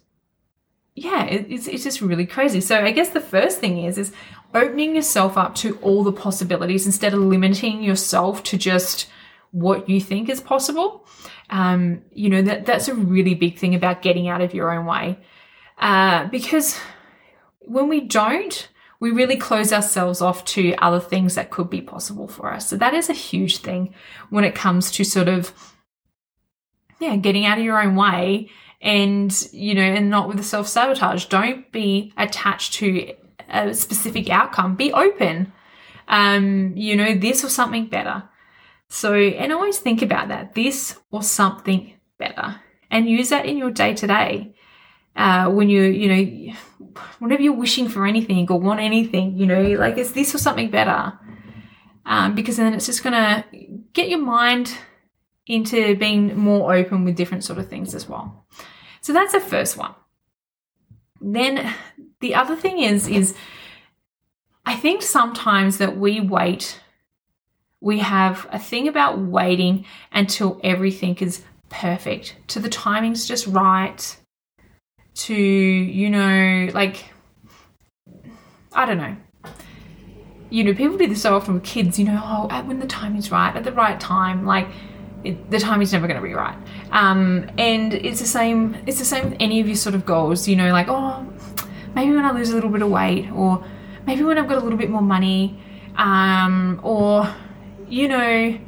yeah, 0.94 1.24
it, 1.24 1.46
it's, 1.50 1.66
it's 1.66 1.84
just 1.84 2.00
really 2.00 2.26
crazy. 2.26 2.60
So 2.60 2.80
I 2.80 2.90
guess 2.90 3.10
the 3.10 3.20
first 3.20 3.58
thing 3.58 3.84
is, 3.84 3.98
is 3.98 4.12
opening 4.54 4.94
yourself 4.94 5.36
up 5.36 5.54
to 5.56 5.76
all 5.78 6.04
the 6.04 6.12
possibilities 6.12 6.86
instead 6.86 7.14
of 7.14 7.20
limiting 7.20 7.82
yourself 7.82 8.42
to 8.44 8.56
just 8.56 9.08
what 9.50 9.88
you 9.88 10.00
think 10.00 10.28
is 10.28 10.40
possible. 10.40 11.06
Um, 11.50 12.02
you 12.12 12.28
know, 12.28 12.42
that, 12.42 12.66
that's 12.66 12.88
a 12.88 12.94
really 12.94 13.34
big 13.34 13.58
thing 13.58 13.74
about 13.74 14.02
getting 14.02 14.28
out 14.28 14.40
of 14.40 14.54
your 14.54 14.72
own 14.72 14.86
way. 14.86 15.18
Uh, 15.78 16.26
because 16.26 16.78
when 17.60 17.88
we 17.88 18.00
don't, 18.00 18.68
we 19.00 19.10
really 19.10 19.36
close 19.36 19.72
ourselves 19.72 20.20
off 20.20 20.44
to 20.44 20.74
other 20.76 21.00
things 21.00 21.34
that 21.34 21.50
could 21.50 21.68
be 21.68 21.80
possible 21.80 22.28
for 22.28 22.52
us. 22.52 22.68
So 22.68 22.76
that 22.76 22.94
is 22.94 23.10
a 23.10 23.14
huge 23.14 23.58
thing 23.58 23.92
when 24.30 24.44
it 24.44 24.54
comes 24.54 24.90
to 24.92 25.04
sort 25.04 25.28
of, 25.28 25.52
yeah, 27.00 27.16
getting 27.16 27.46
out 27.46 27.58
of 27.58 27.64
your 27.64 27.80
own 27.80 27.96
way 27.96 28.50
and, 28.80 29.48
you 29.52 29.74
know, 29.74 29.82
and 29.82 30.10
not 30.10 30.28
with 30.28 30.36
the 30.36 30.42
self 30.42 30.68
sabotage. 30.68 31.26
Don't 31.26 31.70
be 31.72 32.12
attached 32.16 32.74
to 32.74 33.14
a 33.48 33.74
specific 33.74 34.30
outcome. 34.30 34.76
Be 34.76 34.92
open. 34.92 35.52
Um, 36.06 36.76
you 36.76 36.96
know, 36.96 37.14
this 37.14 37.44
or 37.44 37.48
something 37.48 37.86
better. 37.86 38.24
So, 38.88 39.14
and 39.14 39.52
always 39.52 39.78
think 39.78 40.02
about 40.02 40.28
that 40.28 40.54
this 40.54 40.98
or 41.10 41.22
something 41.22 41.94
better 42.18 42.60
and 42.90 43.08
use 43.08 43.30
that 43.30 43.46
in 43.46 43.56
your 43.56 43.70
day 43.70 43.94
to 43.94 44.06
day. 44.06 44.54
When 45.16 45.68
you, 45.68 45.82
you 45.82 46.08
know, 46.08 46.54
whenever 47.18 47.42
you're 47.42 47.54
wishing 47.54 47.88
for 47.88 48.06
anything 48.06 48.50
or 48.50 48.60
want 48.60 48.80
anything, 48.80 49.36
you 49.36 49.46
know, 49.46 49.62
like 49.62 49.96
it's 49.96 50.12
this 50.12 50.34
or 50.34 50.38
something 50.38 50.70
better. 50.70 51.18
Um, 52.06 52.34
because 52.34 52.58
then 52.58 52.74
it's 52.74 52.86
just 52.86 53.02
going 53.02 53.14
to 53.14 53.44
get 53.94 54.08
your 54.10 54.18
mind 54.18 54.76
into 55.46 55.96
being 55.96 56.36
more 56.36 56.74
open 56.74 57.04
with 57.04 57.16
different 57.16 57.44
sort 57.44 57.58
of 57.58 57.68
things 57.68 57.94
as 57.94 58.08
well. 58.08 58.46
So 59.00 59.12
that's 59.12 59.32
the 59.32 59.40
first 59.40 59.76
one. 59.76 59.94
Then 61.20 61.74
the 62.20 62.34
other 62.34 62.56
thing 62.56 62.78
is, 62.78 63.08
is 63.08 63.34
I 64.64 64.74
think 64.74 65.02
sometimes 65.02 65.78
that 65.78 65.96
we 65.96 66.20
wait, 66.20 66.80
we 67.80 67.98
have 67.98 68.46
a 68.50 68.58
thing 68.58 68.88
about 68.88 69.18
waiting 69.18 69.84
until 70.10 70.58
everything 70.64 71.16
is 71.16 71.42
perfect, 71.68 72.36
to 72.48 72.60
the 72.60 72.68
timing's 72.68 73.28
just 73.28 73.46
right, 73.46 74.16
to, 75.14 75.34
you 75.34 76.08
know, 76.08 76.70
like, 76.72 77.04
I 78.72 78.86
don't 78.86 78.98
know. 78.98 79.16
You 80.50 80.64
know, 80.64 80.74
people 80.74 80.96
do 80.96 81.06
this 81.06 81.22
so 81.22 81.36
often 81.36 81.54
with 81.54 81.64
kids, 81.64 81.98
you 81.98 82.04
know, 82.04 82.20
oh, 82.22 82.62
when 82.62 82.78
the 82.78 82.86
timing's 82.86 83.30
right, 83.30 83.54
at 83.54 83.64
the 83.64 83.72
right 83.72 84.00
time, 84.00 84.46
like, 84.46 84.68
it, 85.24 85.50
the 85.50 85.58
timing's 85.58 85.92
never 85.92 86.06
going 86.06 86.20
to 86.20 86.26
be 86.26 86.34
right. 86.34 86.56
Um, 86.92 87.50
and 87.58 87.94
it's 87.94 88.20
the 88.20 88.26
same. 88.26 88.76
It's 88.86 88.98
the 88.98 89.04
same 89.04 89.30
with 89.30 89.36
any 89.40 89.60
of 89.60 89.66
your 89.66 89.76
sort 89.76 89.94
of 89.94 90.04
goals. 90.04 90.46
You 90.46 90.56
know, 90.56 90.70
like 90.70 90.88
oh, 90.88 91.26
maybe 91.94 92.14
when 92.14 92.24
I 92.24 92.32
lose 92.32 92.50
a 92.50 92.54
little 92.54 92.70
bit 92.70 92.82
of 92.82 92.90
weight, 92.90 93.30
or 93.32 93.64
maybe 94.06 94.22
when 94.22 94.38
I've 94.38 94.48
got 94.48 94.58
a 94.58 94.60
little 94.60 94.78
bit 94.78 94.90
more 94.90 95.02
money, 95.02 95.58
um, 95.96 96.80
or 96.82 97.26
you 97.88 98.08
know, 98.08 98.58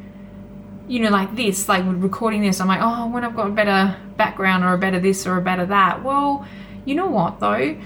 you 0.88 1.00
know, 1.00 1.10
like 1.10 1.36
this, 1.36 1.68
like 1.68 1.84
recording 1.86 2.42
this, 2.42 2.60
I'm 2.60 2.68
like, 2.68 2.80
oh, 2.82 3.08
when 3.08 3.24
I've 3.24 3.36
got 3.36 3.48
a 3.48 3.50
better 3.50 3.96
background 4.16 4.64
or 4.64 4.72
a 4.72 4.78
better 4.78 4.98
this 4.98 5.26
or 5.26 5.36
a 5.36 5.42
better 5.42 5.66
that. 5.66 6.02
Well, 6.02 6.46
you 6.84 6.94
know 6.94 7.06
what 7.06 7.40
though? 7.40 7.76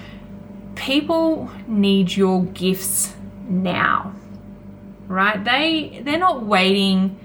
People 0.76 1.50
need 1.66 2.14
your 2.14 2.44
gifts 2.44 3.14
now. 3.48 4.14
Right? 5.08 5.42
They 5.42 6.02
they're 6.04 6.18
not 6.18 6.44
waiting 6.44 7.18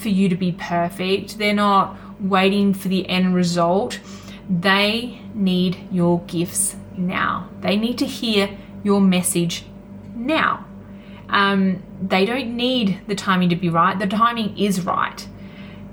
for 0.00 0.08
you 0.08 0.28
to 0.28 0.36
be 0.36 0.52
perfect. 0.52 1.38
They're 1.38 1.54
not 1.54 1.96
waiting 2.20 2.74
for 2.74 2.88
the 2.88 3.08
end 3.08 3.34
result. 3.34 4.00
They 4.48 5.20
need 5.34 5.78
your 5.92 6.20
gifts 6.22 6.76
now. 6.96 7.48
They 7.60 7.76
need 7.76 7.98
to 7.98 8.06
hear 8.06 8.58
your 8.82 9.00
message 9.00 9.64
now. 10.14 10.66
Um, 11.28 11.82
they 12.02 12.24
don't 12.24 12.56
need 12.56 13.02
the 13.06 13.14
timing 13.14 13.50
to 13.50 13.56
be 13.56 13.68
right. 13.68 13.98
The 13.98 14.06
timing 14.06 14.58
is 14.58 14.84
right. 14.84 15.26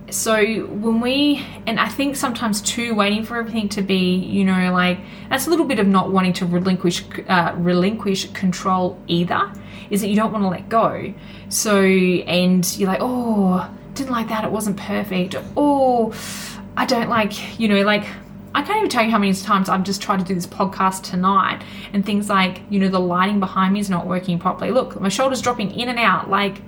So 0.10 0.66
when 0.68 1.02
we, 1.02 1.46
and 1.68 1.80
I 1.80 1.90
think 1.90 2.16
sometimes 2.16 2.62
too, 2.62 2.96
waiting 2.96 3.24
for 3.24 3.38
everything 3.38 3.68
to 3.70 3.82
be, 3.82 4.16
you 4.16 4.46
know, 4.46 4.72
like 4.72 5.00
that's 5.30 5.48
a 5.48 5.50
little 5.50 5.66
bit 5.66 5.80
of 5.80 5.88
not 5.88 6.12
wanting 6.12 6.34
to 6.34 6.46
relinquish, 6.46 7.04
uh, 7.28 7.54
relinquish 7.58 8.32
control 8.32 9.00
either. 9.08 9.52
Is 9.90 10.02
that 10.02 10.08
you 10.08 10.16
don't 10.16 10.32
want 10.32 10.44
to 10.44 10.50
let 10.50 10.70
go. 10.70 11.14
So 11.50 11.82
and 11.82 12.78
you're 12.78 12.90
like, 12.90 13.00
oh, 13.02 13.70
didn't 13.94 14.12
like 14.12 14.30
that. 14.30 14.44
It 14.44 14.52
wasn't 14.52 14.78
perfect. 14.78 15.36
Oh, 15.56 16.14
I 16.76 16.86
don't 16.86 17.10
like, 17.10 17.60
you 17.60 17.68
know, 17.68 17.82
like 17.84 18.06
I 18.54 18.64
can't 18.64 18.78
even 18.78 18.90
tell 18.90 19.04
you 19.04 19.12
how 19.12 19.20
many 19.20 19.34
times 19.34 19.70
I've 19.70 19.84
just 19.84 20.02
tried 20.02 20.18
to 20.18 20.26
do 20.26 20.34
this 20.34 20.48
podcast 20.48 21.04
tonight 21.04 21.62
and 21.94 22.06
things 22.06 22.28
like, 22.28 22.62
you 22.70 22.80
know, 22.80 22.90
the 22.90 23.00
lighting 23.00 23.40
behind 23.40 23.74
me 23.74 23.80
is 23.80 23.90
not 23.90 24.08
working 24.08 24.40
properly. 24.40 24.72
Look, 24.72 25.00
my 25.00 25.10
shoulder's 25.10 25.42
dropping 25.42 25.72
in 25.80 25.90
and 25.90 26.00
out. 26.00 26.30
Like, 26.30 26.62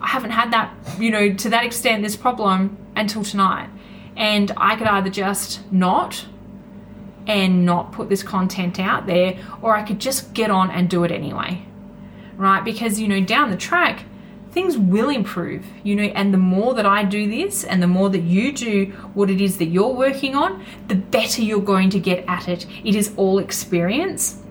I 0.00 0.08
haven't 0.08 0.32
had 0.32 0.52
that, 0.52 0.74
you 0.98 1.10
know, 1.10 1.32
to 1.34 1.48
that 1.50 1.64
extent, 1.64 2.02
this 2.02 2.16
problem 2.16 2.76
until 2.96 3.22
tonight. 3.22 3.68
And 4.16 4.50
I 4.56 4.74
could 4.74 4.88
either 4.88 5.08
just 5.08 5.60
not 5.72 6.26
and 7.28 7.64
not 7.64 7.92
put 7.92 8.08
this 8.08 8.24
content 8.24 8.80
out 8.80 9.06
there, 9.06 9.38
or 9.62 9.76
I 9.76 9.82
could 9.82 10.00
just 10.00 10.34
get 10.34 10.50
on 10.50 10.70
and 10.72 10.90
do 10.90 11.04
it 11.04 11.12
anyway. 11.12 11.64
Right? 12.42 12.64
Because, 12.64 12.98
you 12.98 13.06
know, 13.06 13.20
down 13.20 13.52
the 13.52 13.56
track, 13.56 14.02
things 14.50 14.76
will 14.76 15.10
improve, 15.10 15.64
you 15.84 15.94
know, 15.94 16.02
and 16.02 16.34
the 16.34 16.38
more 16.38 16.74
that 16.74 16.84
I 16.84 17.04
do 17.04 17.30
this 17.30 17.62
and 17.62 17.80
the 17.80 17.86
more 17.86 18.10
that 18.10 18.22
you 18.22 18.52
do 18.52 18.86
what 19.14 19.30
it 19.30 19.40
is 19.40 19.58
that 19.58 19.66
you're 19.66 19.94
working 19.94 20.34
on, 20.34 20.64
the 20.88 20.96
better 20.96 21.40
you're 21.40 21.60
going 21.60 21.88
to 21.90 22.00
get 22.00 22.24
at 22.26 22.48
it. 22.48 22.66
It 22.82 22.96
is 22.96 23.14
all 23.16 23.38
experience. 23.38 24.42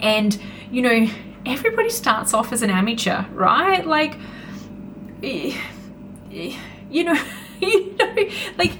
And, 0.00 0.40
you 0.70 0.80
know, 0.80 1.08
everybody 1.44 1.90
starts 1.90 2.32
off 2.32 2.54
as 2.54 2.62
an 2.62 2.70
amateur, 2.70 3.26
right? 3.32 3.86
Like, 3.86 4.16
eh, 5.22 5.54
eh, 6.32 6.56
you 6.90 7.04
know, 7.04 7.22
you 7.60 7.96
know, 7.96 8.16
like, 8.56 8.72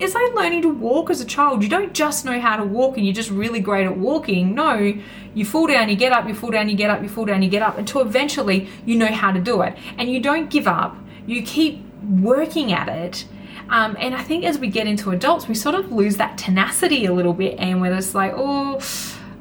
it's 0.00 0.14
like 0.14 0.34
learning 0.34 0.62
to 0.62 0.68
walk 0.70 1.10
as 1.10 1.20
a 1.20 1.26
child. 1.26 1.62
You 1.62 1.68
don't 1.68 1.92
just 1.92 2.24
know 2.24 2.40
how 2.40 2.56
to 2.56 2.64
walk 2.64 2.96
and 2.96 3.04
you're 3.04 3.14
just 3.14 3.30
really 3.30 3.60
great 3.60 3.84
at 3.84 3.98
walking. 3.98 4.54
No, 4.54 4.94
you 5.34 5.44
fall 5.44 5.66
down, 5.66 5.90
you 5.90 5.96
get 5.96 6.10
up, 6.10 6.26
you 6.26 6.34
fall 6.34 6.50
down, 6.50 6.70
you 6.70 6.76
get 6.76 6.88
up, 6.88 7.02
you 7.02 7.08
fall 7.08 7.26
down, 7.26 7.42
you 7.42 7.50
get 7.50 7.62
up 7.62 7.76
until 7.76 8.00
eventually 8.00 8.66
you 8.86 8.96
know 8.96 9.12
how 9.12 9.30
to 9.30 9.38
do 9.38 9.60
it. 9.60 9.76
And 9.98 10.10
you 10.10 10.18
don't 10.20 10.50
give 10.50 10.66
up, 10.66 10.96
you 11.26 11.42
keep 11.42 11.84
working 12.02 12.72
at 12.72 12.88
it. 12.88 13.26
Um, 13.68 13.94
and 14.00 14.14
I 14.14 14.22
think 14.22 14.44
as 14.44 14.58
we 14.58 14.68
get 14.68 14.86
into 14.86 15.10
adults, 15.10 15.46
we 15.46 15.54
sort 15.54 15.74
of 15.74 15.92
lose 15.92 16.16
that 16.16 16.38
tenacity 16.38 17.04
a 17.04 17.12
little 17.12 17.34
bit 17.34 17.58
and 17.58 17.82
we're 17.82 17.94
just 17.94 18.14
like, 18.14 18.32
oh, 18.34 18.80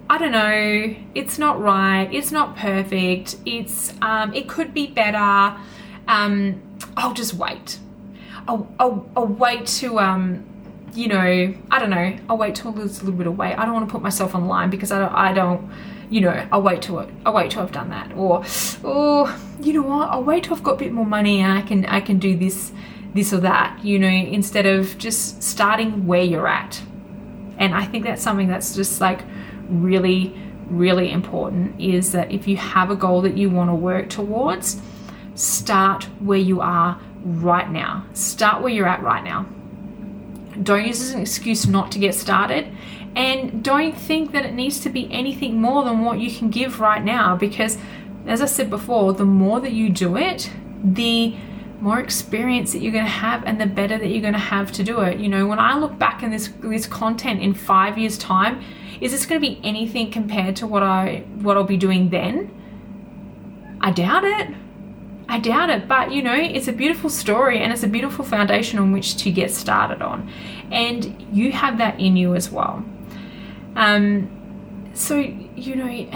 I 0.09 0.17
don't 0.17 0.31
know, 0.33 0.95
it's 1.15 1.39
not 1.39 1.61
right, 1.61 2.09
it's 2.11 2.31
not 2.31 2.57
perfect, 2.57 3.37
it's 3.45 3.93
um, 4.01 4.33
it 4.33 4.49
could 4.49 4.73
be 4.73 4.87
better. 4.87 5.55
Um, 6.07 6.61
I'll 6.97 7.13
just 7.13 7.33
wait. 7.33 7.79
I'll, 8.49 8.67
I'll, 8.79 9.09
I'll 9.15 9.27
wait 9.27 9.67
to 9.67 9.99
um, 9.99 10.43
you 10.93 11.07
know, 11.07 11.53
I 11.71 11.79
don't 11.79 11.91
know, 11.91 12.17
I'll 12.27 12.37
wait 12.37 12.55
till 12.55 12.71
there's 12.71 12.99
a 13.01 13.03
little 13.05 13.17
bit 13.17 13.27
of 13.27 13.37
weight. 13.37 13.53
I 13.55 13.63
don't 13.65 13.73
want 13.75 13.87
to 13.87 13.91
put 13.91 14.01
myself 14.01 14.33
on 14.33 14.41
the 14.41 14.47
line 14.47 14.69
because 14.69 14.91
I 14.91 14.99
don't, 14.99 15.13
I 15.13 15.33
don't 15.33 15.71
you 16.09 16.21
know, 16.21 16.47
I'll 16.51 16.61
wait 16.61 16.81
till 16.81 17.07
I'll 17.25 17.33
wait 17.33 17.51
till 17.51 17.61
I've 17.61 17.71
done 17.71 17.89
that. 17.89 18.11
Or, 18.13 18.43
or, 18.83 19.33
you 19.61 19.73
know 19.73 19.83
what, 19.83 20.09
I'll 20.09 20.23
wait 20.23 20.45
till 20.45 20.55
I've 20.55 20.63
got 20.63 20.73
a 20.73 20.77
bit 20.77 20.91
more 20.91 21.05
money 21.05 21.41
and 21.41 21.57
I 21.57 21.61
can, 21.61 21.85
I 21.85 22.01
can 22.01 22.17
do 22.17 22.35
this, 22.35 22.71
this 23.13 23.31
or 23.31 23.39
that, 23.41 23.79
you 23.83 23.99
know, 23.99 24.07
instead 24.07 24.65
of 24.65 24.97
just 24.97 25.43
starting 25.43 26.07
where 26.07 26.23
you're 26.23 26.47
at. 26.47 26.81
And 27.57 27.75
I 27.75 27.85
think 27.85 28.05
that's 28.05 28.23
something 28.23 28.47
that's 28.47 28.75
just 28.75 28.99
like 28.99 29.21
really, 29.69 30.35
really 30.67 31.11
important 31.11 31.79
is 31.79 32.11
that 32.13 32.31
if 32.31 32.47
you 32.47 32.57
have 32.57 32.89
a 32.89 32.95
goal 32.95 33.21
that 33.21 33.37
you 33.37 33.49
want 33.49 33.69
to 33.69 33.75
work 33.75 34.09
towards, 34.09 34.81
start 35.35 36.05
where 36.19 36.39
you 36.39 36.61
are 36.61 36.99
right 37.23 37.69
now. 37.69 38.05
Start 38.13 38.61
where 38.61 38.71
you're 38.71 38.87
at 38.87 39.01
right 39.03 39.23
now. 39.23 39.45
Don't 40.61 40.85
use 40.85 41.01
as 41.01 41.11
an 41.11 41.21
excuse 41.21 41.67
not 41.67 41.91
to 41.93 41.99
get 41.99 42.15
started. 42.15 42.67
And 43.15 43.63
don't 43.63 43.97
think 43.97 44.31
that 44.33 44.45
it 44.45 44.53
needs 44.53 44.79
to 44.81 44.89
be 44.89 45.11
anything 45.11 45.59
more 45.59 45.83
than 45.83 46.03
what 46.03 46.19
you 46.19 46.31
can 46.31 46.49
give 46.49 46.79
right 46.79 47.03
now 47.03 47.35
because, 47.35 47.77
as 48.27 48.41
I 48.41 48.45
said 48.45 48.69
before, 48.69 49.13
the 49.13 49.25
more 49.25 49.59
that 49.61 49.71
you 49.71 49.89
do 49.89 50.15
it, 50.15 50.49
the 50.83 51.35
more 51.81 51.99
experience 51.99 52.73
that 52.73 52.79
you're 52.79 52.91
going 52.91 53.05
to 53.05 53.09
have 53.09 53.43
and 53.45 53.59
the 53.59 53.65
better 53.65 53.97
that 53.97 54.07
you're 54.07 54.21
going 54.21 54.33
to 54.33 54.39
have 54.39 54.71
to 54.73 54.83
do 54.83 54.99
it. 55.01 55.19
You 55.19 55.29
know, 55.29 55.47
when 55.47 55.59
I 55.59 55.77
look 55.77 55.97
back 55.97 56.23
in 56.23 56.31
this 56.31 56.49
this 56.59 56.87
content 56.87 57.41
in 57.41 57.53
5 57.53 57.97
years 57.97 58.17
time, 58.17 58.61
is 59.01 59.11
this 59.11 59.25
going 59.25 59.41
to 59.41 59.47
be 59.47 59.59
anything 59.63 60.11
compared 60.11 60.55
to 60.57 60.67
what 60.67 60.83
I 60.83 61.23
what 61.41 61.57
I'll 61.57 61.63
be 61.63 61.77
doing 61.77 62.09
then? 62.09 62.55
I 63.81 63.91
doubt 63.91 64.23
it. 64.25 64.55
I 65.29 65.37
doubt 65.37 65.69
it, 65.69 65.87
but 65.87 66.11
you 66.11 66.23
know, 66.23 66.33
it's 66.33 66.67
a 66.67 66.73
beautiful 66.73 67.07
story 67.07 67.59
and 67.59 67.71
it's 67.71 67.83
a 67.83 67.87
beautiful 67.87 68.25
foundation 68.25 68.79
on 68.79 68.91
which 68.91 69.15
to 69.17 69.31
get 69.31 69.51
started 69.51 70.01
on. 70.01 70.27
And 70.71 71.23
you 71.31 71.51
have 71.51 71.77
that 71.77 71.99
in 71.99 72.17
you 72.17 72.33
as 72.33 72.49
well. 72.49 72.83
Um, 73.75 74.91
so, 74.95 75.19
you 75.19 75.75
know, 75.75 76.09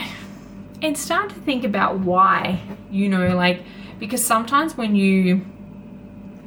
and 0.81 0.97
start 0.97 1.29
to 1.29 1.35
think 1.35 1.63
about 1.63 1.99
why, 1.99 2.59
you 2.89 3.07
know, 3.07 3.35
like, 3.35 3.61
because 3.99 4.25
sometimes 4.25 4.75
when 4.77 4.95
you 4.95 5.45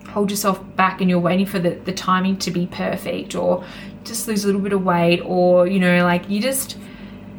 hold 0.08 0.32
yourself 0.32 0.60
back 0.74 1.00
and 1.00 1.08
you're 1.08 1.20
waiting 1.20 1.46
for 1.46 1.60
the, 1.60 1.70
the 1.70 1.92
timing 1.92 2.36
to 2.38 2.50
be 2.50 2.66
perfect 2.66 3.36
or 3.36 3.64
just 4.02 4.26
lose 4.26 4.42
a 4.42 4.48
little 4.48 4.60
bit 4.60 4.72
of 4.72 4.82
weight 4.82 5.20
or, 5.24 5.68
you 5.68 5.78
know, 5.78 6.02
like 6.02 6.28
you 6.28 6.40
just, 6.40 6.76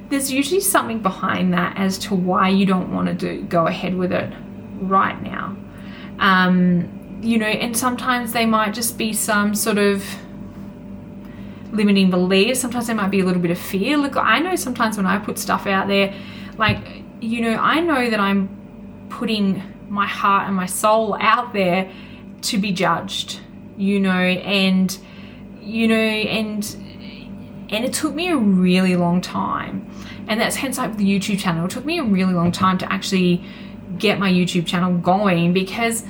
there's 0.08 0.32
usually 0.32 0.62
something 0.62 1.02
behind 1.02 1.54
that 1.54 1.76
as 1.76 1.98
to 1.98 2.16
why 2.16 2.48
you 2.48 2.66
don't 2.66 2.94
want 2.94 3.10
to 3.10 3.14
do 3.14 3.44
go 3.44 3.68
ahead 3.68 3.94
with 3.94 4.14
it 4.14 4.32
right 4.80 5.22
now. 5.22 5.56
Um, 6.20 7.20
you 7.22 7.38
know, 7.38 7.48
and 7.48 7.76
sometimes 7.76 8.34
they 8.34 8.46
might 8.46 8.74
just 8.74 8.98
be 8.98 9.14
some 9.14 9.56
sort 9.56 9.78
of 9.78 10.04
limiting 11.72 12.10
beliefs. 12.10 12.60
Sometimes 12.60 12.88
there 12.88 12.96
might 12.96 13.12
be 13.12 13.20
a 13.20 13.26
little 13.26 13.42
bit 13.42 13.52
of 13.52 13.58
fear. 13.58 13.98
Look, 13.98 14.16
I 14.16 14.40
know 14.40 14.56
sometimes 14.56 14.98
when 14.98 15.06
I 15.06 15.18
put 15.18 15.38
stuff 15.38 15.68
out 15.68 15.88
there, 15.88 16.14
like, 16.58 17.04
you 17.20 17.42
know, 17.42 17.58
I 17.58 17.80
know 17.80 18.10
that 18.10 18.20
I'm 18.20 19.08
putting 19.10 19.62
my 19.90 20.06
heart 20.06 20.48
and 20.48 20.56
my 20.56 20.66
soul 20.66 21.18
out 21.20 21.54
there 21.54 21.92
to 22.44 22.58
be 22.58 22.72
judged, 22.72 23.40
you 23.78 24.00
know, 24.00 24.12
and, 24.12 24.98
you 25.62 25.88
know, 25.88 25.96
and, 25.96 26.64
and 27.70 27.86
it 27.86 27.94
took 27.94 28.14
me 28.14 28.30
a 28.30 28.38
really 28.38 28.96
long 28.96 29.22
time. 29.22 29.90
And 30.28 30.40
that's 30.40 30.58
hence 30.58 30.78
like 30.78 30.98
the 30.98 31.06
YouTube 31.06 31.40
channel. 31.40 31.66
It 31.66 31.72
took 31.72 31.86
me 31.86 32.00
a 32.00 32.04
really 32.04 32.34
long 32.34 32.52
time 32.52 32.78
to 32.80 32.92
actually 32.92 33.44
get 33.98 34.20
my 34.20 34.32
YouTube 34.32 34.66
channel 34.66 34.98
going 34.98 35.54
because 35.54 36.04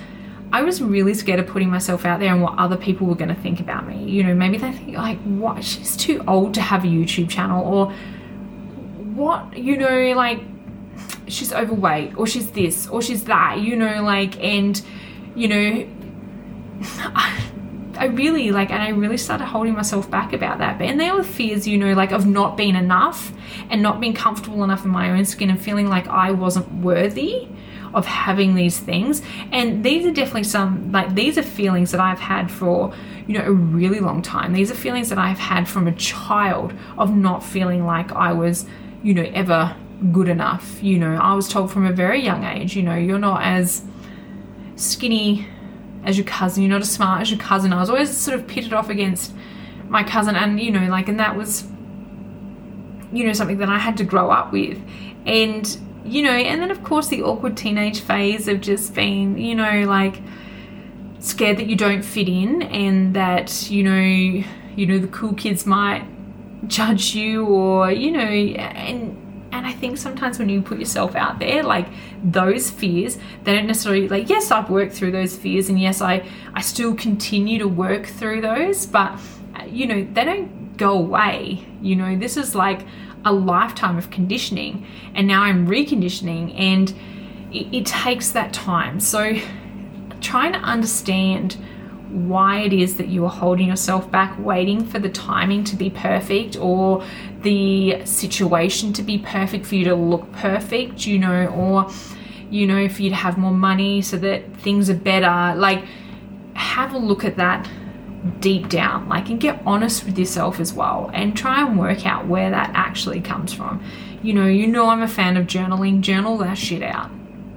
I 0.51 0.61
was 0.61 0.81
really 0.81 1.13
scared 1.13 1.39
of 1.39 1.47
putting 1.47 1.69
myself 1.69 2.05
out 2.05 2.19
there 2.19 2.33
and 2.33 2.41
what 2.41 2.57
other 2.57 2.77
people 2.77 3.05
were 3.07 3.15
going 3.15 3.33
to 3.33 3.41
think 3.41 3.59
about 3.59 3.87
me. 3.87 4.09
You 4.09 4.23
know, 4.23 4.33
maybe 4.33 4.57
they 4.57 4.71
think 4.71 4.95
like, 4.95 5.19
what? 5.23 5.63
She's 5.63 5.97
too 5.97 6.23
old 6.27 6.53
to 6.53 6.61
have 6.61 6.83
a 6.83 6.87
YouTube 6.87 7.29
channel, 7.29 7.65
or 7.65 7.91
what? 9.13 9.57
You 9.57 9.77
know, 9.77 10.13
like 10.13 10.41
she's 11.27 11.51
overweight, 11.51 12.17
or 12.17 12.27
she's 12.27 12.51
this, 12.51 12.87
or 12.87 13.01
she's 13.01 13.25
that. 13.25 13.59
You 13.59 13.75
know, 13.75 14.01
like, 14.03 14.41
and 14.41 14.81
you 15.35 15.47
know, 15.49 15.87
I, 17.99 18.05
really 18.05 18.51
like, 18.51 18.71
and 18.71 18.81
I 18.81 18.89
really 18.89 19.17
started 19.17 19.45
holding 19.45 19.73
myself 19.73 20.09
back 20.09 20.31
about 20.31 20.59
that. 20.59 20.77
But 20.77 20.87
and 20.87 20.99
there 20.99 21.13
were 21.13 21.23
fears, 21.23 21.67
you 21.67 21.77
know, 21.77 21.91
like 21.93 22.11
of 22.11 22.25
not 22.25 22.55
being 22.55 22.75
enough 22.75 23.33
and 23.69 23.81
not 23.81 23.99
being 23.99 24.13
comfortable 24.13 24.63
enough 24.63 24.85
in 24.85 24.91
my 24.91 25.09
own 25.11 25.25
skin 25.25 25.49
and 25.49 25.61
feeling 25.61 25.89
like 25.89 26.07
I 26.07 26.31
wasn't 26.31 26.71
worthy 26.75 27.49
of 27.97 28.05
having 28.05 28.53
these 28.53 28.79
things. 28.79 29.23
And 29.51 29.83
these 29.83 30.05
are 30.05 30.11
definitely 30.11 30.43
some, 30.43 30.91
like, 30.91 31.15
these 31.15 31.37
are 31.37 31.43
feelings 31.43 31.91
that 31.91 31.99
I've 31.99 32.19
had 32.19 32.51
for, 32.51 32.93
you 33.25 33.33
know, 33.33 33.43
a 33.43 33.51
really 33.51 33.99
long 33.99 34.21
time. 34.21 34.53
These 34.53 34.69
are 34.69 34.75
feelings 34.75 35.09
that 35.09 35.17
I've 35.17 35.39
had 35.39 35.67
from 35.67 35.87
a 35.87 35.91
child 35.93 36.73
of 36.97 37.15
not 37.15 37.43
feeling 37.43 37.85
like 37.85 38.11
I 38.11 38.33
was, 38.33 38.67
you 39.03 39.15
know, 39.15 39.29
ever 39.33 39.75
good 40.11 40.29
enough. 40.29 40.81
You 40.83 40.99
know, 40.99 41.15
I 41.15 41.33
was 41.33 41.49
told 41.49 41.71
from 41.71 41.87
a 41.87 41.91
very 41.91 42.21
young 42.23 42.43
age, 42.43 42.75
you 42.75 42.83
know, 42.83 42.95
you're 42.95 43.17
not 43.17 43.41
as 43.41 43.83
skinny 44.75 45.47
as 46.03 46.17
your 46.17 46.25
cousin, 46.27 46.61
you're 46.61 46.71
not 46.71 46.81
as 46.81 46.91
smart 46.91 47.21
as 47.21 47.31
your 47.31 47.39
cousin. 47.39 47.73
I 47.73 47.79
was 47.79 47.89
always 47.89 48.15
sort 48.15 48.39
of 48.39 48.47
pitted 48.47 48.73
off 48.73 48.89
against 48.89 49.33
my 49.89 50.03
cousin, 50.03 50.35
and, 50.35 50.59
you 50.59 50.71
know, 50.71 50.87
like, 50.87 51.07
and 51.07 51.19
that 51.19 51.35
was, 51.35 51.65
you 53.11 53.25
know, 53.25 53.33
something 53.33 53.57
that 53.57 53.69
I 53.69 53.79
had 53.79 53.97
to 53.97 54.03
grow 54.03 54.29
up 54.29 54.53
with. 54.53 54.79
And 55.25 55.77
you 56.07 56.23
know, 56.23 56.31
and 56.31 56.61
then 56.61 56.71
of 56.71 56.83
course 56.83 57.07
the 57.07 57.23
awkward 57.23 57.57
teenage 57.57 58.01
phase 58.01 58.47
of 58.47 58.61
just 58.61 58.93
being, 58.93 59.37
you 59.37 59.55
know, 59.55 59.83
like 59.85 60.21
scared 61.19 61.57
that 61.57 61.67
you 61.67 61.75
don't 61.75 62.03
fit 62.03 62.29
in 62.29 62.61
and 62.63 63.15
that, 63.15 63.69
you 63.69 63.83
know, 63.83 64.45
you 64.75 64.85
know, 64.85 64.99
the 64.99 65.07
cool 65.07 65.33
kids 65.33 65.65
might 65.65 66.05
judge 66.67 67.15
you 67.15 67.45
or, 67.45 67.91
you 67.91 68.11
know, 68.11 68.19
and 68.19 69.23
and 69.51 69.65
I 69.65 69.71
think 69.71 69.97
sometimes 69.97 70.39
when 70.39 70.49
you 70.49 70.61
put 70.61 70.77
yourself 70.77 71.15
out 71.15 71.39
there, 71.39 71.63
like 71.63 71.87
those 72.23 72.69
fears, 72.69 73.17
they 73.43 73.55
don't 73.55 73.67
necessarily 73.67 74.07
like, 74.07 74.29
yes, 74.29 74.51
I've 74.51 74.69
worked 74.69 74.93
through 74.93 75.11
those 75.11 75.35
fears 75.35 75.69
and 75.69 75.79
yes, 75.79 76.01
I, 76.01 76.27
I 76.53 76.61
still 76.61 76.93
continue 76.93 77.57
to 77.59 77.67
work 77.67 78.05
through 78.05 78.41
those, 78.41 78.85
but 78.85 79.17
you 79.67 79.87
know, 79.87 80.07
they 80.13 80.25
don't 80.25 80.77
go 80.77 80.93
away. 80.93 81.65
You 81.81 81.95
know, 81.95 82.15
this 82.17 82.37
is 82.37 82.55
like 82.55 82.85
a 83.27 83.31
lifetime 83.31 83.97
of 83.97 84.09
conditioning 84.09 84.85
and 85.13 85.27
now 85.27 85.43
I'm 85.43 85.67
reconditioning 85.67 86.57
and 86.57 86.89
it, 87.51 87.73
it 87.73 87.85
takes 87.85 88.31
that 88.31 88.53
time. 88.53 88.99
So 88.99 89.37
trying 90.21 90.53
to 90.53 90.59
understand 90.59 91.57
why 92.09 92.61
it 92.61 92.71
is 92.71 92.95
that 92.95 93.07
you 93.07 93.25
are 93.25 93.29
holding 93.29 93.67
yourself 93.67 94.09
back, 94.09 94.33
waiting 94.39 94.85
for 94.85 94.97
the 94.97 95.09
timing 95.09 95.63
to 95.65 95.75
be 95.75 95.89
perfect 95.89 96.55
or 96.55 97.03
the 97.41 98.05
situation 98.05 98.93
to 98.93 99.03
be 99.03 99.17
perfect 99.17 99.65
for 99.65 99.75
you 99.75 99.83
to 99.85 99.95
look 99.95 100.31
perfect, 100.31 101.05
you 101.05 101.19
know, 101.19 101.47
or, 101.47 101.91
you 102.49 102.65
know, 102.65 102.87
for 102.87 103.01
you 103.01 103.09
to 103.09 103.15
have 103.15 103.37
more 103.37 103.51
money 103.51 104.01
so 104.01 104.17
that 104.17 104.55
things 104.57 104.89
are 104.89 104.95
better. 104.95 105.59
Like, 105.59 105.83
have 106.53 106.93
a 106.93 106.97
look 106.97 107.25
at 107.25 107.35
that 107.35 107.69
deep 108.39 108.69
down, 108.69 109.07
like, 109.07 109.29
and 109.29 109.39
get 109.39 109.61
honest 109.65 110.05
with 110.05 110.17
yourself 110.17 110.59
as 110.59 110.73
well, 110.73 111.09
and 111.13 111.35
try 111.35 111.65
and 111.65 111.77
work 111.77 112.05
out 112.05 112.27
where 112.27 112.49
that 112.49 112.71
actually 112.73 113.21
comes 113.21 113.53
from. 113.53 113.83
You 114.21 114.33
know, 114.33 114.47
you 114.47 114.67
know, 114.67 114.89
I'm 114.89 115.01
a 115.01 115.07
fan 115.07 115.37
of 115.37 115.47
journaling, 115.47 116.01
journal 116.01 116.37
that 116.39 116.57
shit 116.57 116.81
out, 116.81 117.11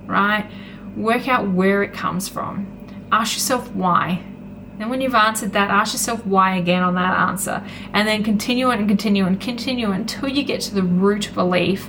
right? 0.06 0.50
Work 0.96 1.28
out 1.28 1.48
where 1.48 1.82
it 1.82 1.92
comes 1.92 2.28
from. 2.28 2.66
Ask 3.10 3.34
yourself 3.34 3.70
why. 3.72 4.22
Then, 4.78 4.90
when 4.90 5.00
you've 5.00 5.14
answered 5.14 5.52
that, 5.52 5.70
ask 5.70 5.94
yourself 5.94 6.24
why 6.26 6.56
again 6.56 6.82
on 6.82 6.94
that 6.94 7.18
answer, 7.18 7.64
and 7.92 8.06
then 8.06 8.22
continue 8.22 8.70
and 8.70 8.86
continue 8.88 9.26
and 9.26 9.40
continue 9.40 9.90
until 9.90 10.28
you 10.28 10.42
get 10.42 10.60
to 10.62 10.74
the 10.74 10.82
root 10.82 11.30
belief 11.34 11.88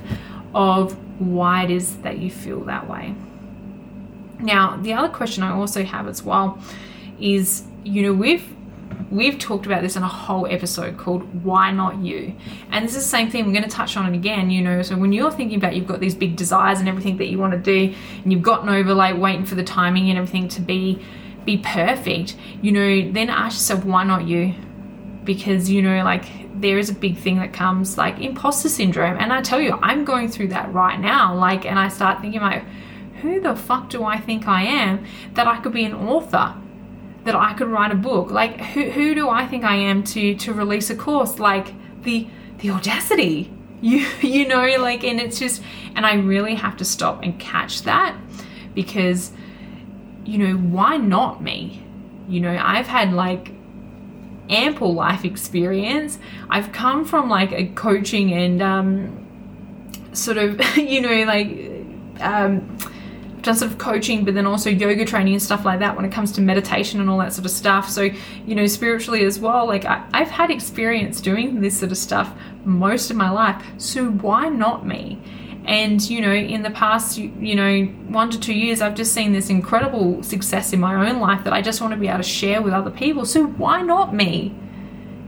of 0.53 0.97
why 1.19 1.63
it 1.63 1.71
is 1.71 1.97
that 1.97 2.17
you 2.17 2.31
feel 2.31 2.61
that 2.61 2.89
way. 2.89 3.15
Now, 4.39 4.77
the 4.77 4.93
other 4.93 5.09
question 5.09 5.43
I 5.43 5.51
also 5.51 5.83
have 5.83 6.07
as 6.07 6.23
well 6.23 6.59
is 7.19 7.63
you 7.83 8.03
know, 8.03 8.13
we've 8.13 8.55
we've 9.11 9.37
talked 9.37 9.65
about 9.65 9.81
this 9.81 9.95
in 9.95 10.03
a 10.03 10.07
whole 10.07 10.47
episode 10.47 10.97
called 10.97 11.43
Why 11.43 11.71
Not 11.71 11.97
You? 11.97 12.33
And 12.71 12.85
this 12.85 12.95
is 12.95 13.03
the 13.03 13.09
same 13.09 13.29
thing, 13.29 13.45
we're 13.45 13.51
going 13.51 13.63
to 13.63 13.69
touch 13.69 13.97
on 13.97 14.11
it 14.11 14.15
again, 14.15 14.49
you 14.49 14.61
know. 14.61 14.81
So 14.81 14.97
when 14.97 15.11
you're 15.11 15.31
thinking 15.31 15.57
about 15.57 15.75
you've 15.75 15.87
got 15.87 15.99
these 15.99 16.15
big 16.15 16.35
desires 16.35 16.79
and 16.79 16.87
everything 16.87 17.17
that 17.17 17.27
you 17.27 17.37
want 17.37 17.53
to 17.53 17.59
do, 17.59 17.93
and 18.23 18.31
you've 18.31 18.41
gotten 18.41 18.69
over 18.69 18.93
like 18.93 19.17
waiting 19.17 19.45
for 19.45 19.55
the 19.55 19.63
timing 19.63 20.09
and 20.09 20.17
everything 20.17 20.47
to 20.49 20.61
be 20.61 21.03
be 21.45 21.57
perfect, 21.57 22.35
you 22.61 22.71
know, 22.71 23.11
then 23.11 23.29
ask 23.29 23.55
yourself, 23.55 23.83
why 23.83 24.03
not 24.03 24.27
you? 24.27 24.53
Because, 25.23 25.69
you 25.69 25.81
know, 25.81 26.03
like 26.03 26.25
there 26.61 26.77
is 26.77 26.89
a 26.89 26.93
big 26.93 27.17
thing 27.17 27.37
that 27.37 27.51
comes 27.51 27.97
like 27.97 28.19
imposter 28.19 28.69
syndrome. 28.69 29.17
And 29.17 29.33
I 29.33 29.41
tell 29.41 29.59
you, 29.59 29.77
I'm 29.81 30.05
going 30.05 30.29
through 30.29 30.49
that 30.49 30.71
right 30.71 30.99
now. 30.99 31.35
Like, 31.35 31.65
and 31.65 31.79
I 31.79 31.87
start 31.87 32.21
thinking, 32.21 32.41
like, 32.41 32.63
who 33.21 33.39
the 33.39 33.55
fuck 33.55 33.89
do 33.89 34.03
I 34.03 34.19
think 34.19 34.47
I 34.47 34.63
am 34.63 35.05
that 35.33 35.47
I 35.47 35.59
could 35.61 35.73
be 35.73 35.83
an 35.83 35.93
author? 35.93 36.55
That 37.23 37.35
I 37.35 37.53
could 37.53 37.67
write 37.67 37.91
a 37.91 37.95
book. 37.95 38.31
Like 38.31 38.59
who 38.59 38.89
who 38.89 39.15
do 39.15 39.29
I 39.29 39.45
think 39.47 39.63
I 39.63 39.75
am 39.75 40.03
to 40.05 40.35
to 40.35 40.53
release 40.53 40.89
a 40.89 40.95
course? 40.95 41.39
Like 41.39 41.73
the 42.03 42.27
the 42.59 42.71
audacity. 42.71 43.53
You 43.83 44.05
you 44.21 44.47
know 44.47 44.63
like 44.77 45.03
and 45.03 45.19
it's 45.19 45.39
just 45.39 45.63
and 45.95 46.05
I 46.05 46.13
really 46.13 46.53
have 46.53 46.77
to 46.77 46.85
stop 46.85 47.23
and 47.23 47.39
catch 47.39 47.81
that 47.81 48.15
because 48.75 49.31
you 50.23 50.37
know 50.37 50.53
why 50.53 50.97
not 50.97 51.41
me? 51.41 51.83
You 52.29 52.41
know, 52.41 52.55
I've 52.61 52.85
had 52.85 53.11
like 53.11 53.53
ample 54.51 54.93
life 54.93 55.25
experience. 55.25 56.19
I've 56.47 56.71
come 56.71 57.05
from 57.05 57.27
like 57.27 57.51
a 57.53 57.65
coaching 57.69 58.31
and 58.33 58.61
um 58.61 60.07
sort 60.13 60.37
of 60.37 60.61
you 60.77 61.01
know 61.01 61.23
like 61.23 61.47
um 62.19 62.77
done 63.41 63.55
sort 63.55 63.71
of 63.71 63.77
coaching, 63.77 64.23
but 64.23 64.33
then 64.33 64.45
also 64.45 64.69
yoga 64.69 65.05
training 65.05 65.33
and 65.33 65.41
stuff 65.41 65.65
like 65.65 65.79
that 65.79 65.95
when 65.95 66.05
it 66.05 66.11
comes 66.11 66.31
to 66.33 66.41
meditation 66.41 66.99
and 66.99 67.09
all 67.09 67.17
that 67.19 67.33
sort 67.33 67.45
of 67.45 67.51
stuff. 67.51 67.89
So, 67.89 68.09
you 68.45 68.55
know, 68.55 68.67
spiritually 68.67 69.23
as 69.23 69.39
well, 69.39 69.65
like 69.67 69.85
I, 69.85 70.05
have 70.13 70.29
had 70.29 70.51
experience 70.51 71.21
doing 71.21 71.61
this 71.61 71.79
sort 71.79 71.91
of 71.91 71.97
stuff 71.97 72.33
most 72.65 73.09
of 73.09 73.17
my 73.17 73.29
life. 73.29 73.63
So 73.77 74.09
why 74.09 74.49
not 74.49 74.85
me? 74.85 75.21
And, 75.65 76.01
you 76.09 76.21
know, 76.21 76.33
in 76.33 76.63
the 76.63 76.71
past, 76.71 77.17
you, 77.17 77.31
you 77.39 77.55
know, 77.55 77.83
one 78.09 78.31
to 78.31 78.39
two 78.39 78.53
years, 78.53 78.81
I've 78.81 78.95
just 78.95 79.13
seen 79.13 79.31
this 79.31 79.49
incredible 79.49 80.23
success 80.23 80.73
in 80.73 80.79
my 80.79 81.09
own 81.09 81.19
life 81.19 81.43
that 81.43 81.53
I 81.53 81.61
just 81.61 81.81
want 81.81 81.93
to 81.93 81.99
be 81.99 82.07
able 82.07 82.17
to 82.17 82.23
share 82.23 82.61
with 82.61 82.73
other 82.73 82.89
people. 82.89 83.25
So 83.25 83.45
why 83.45 83.81
not 83.81 84.13
me? 84.13 84.55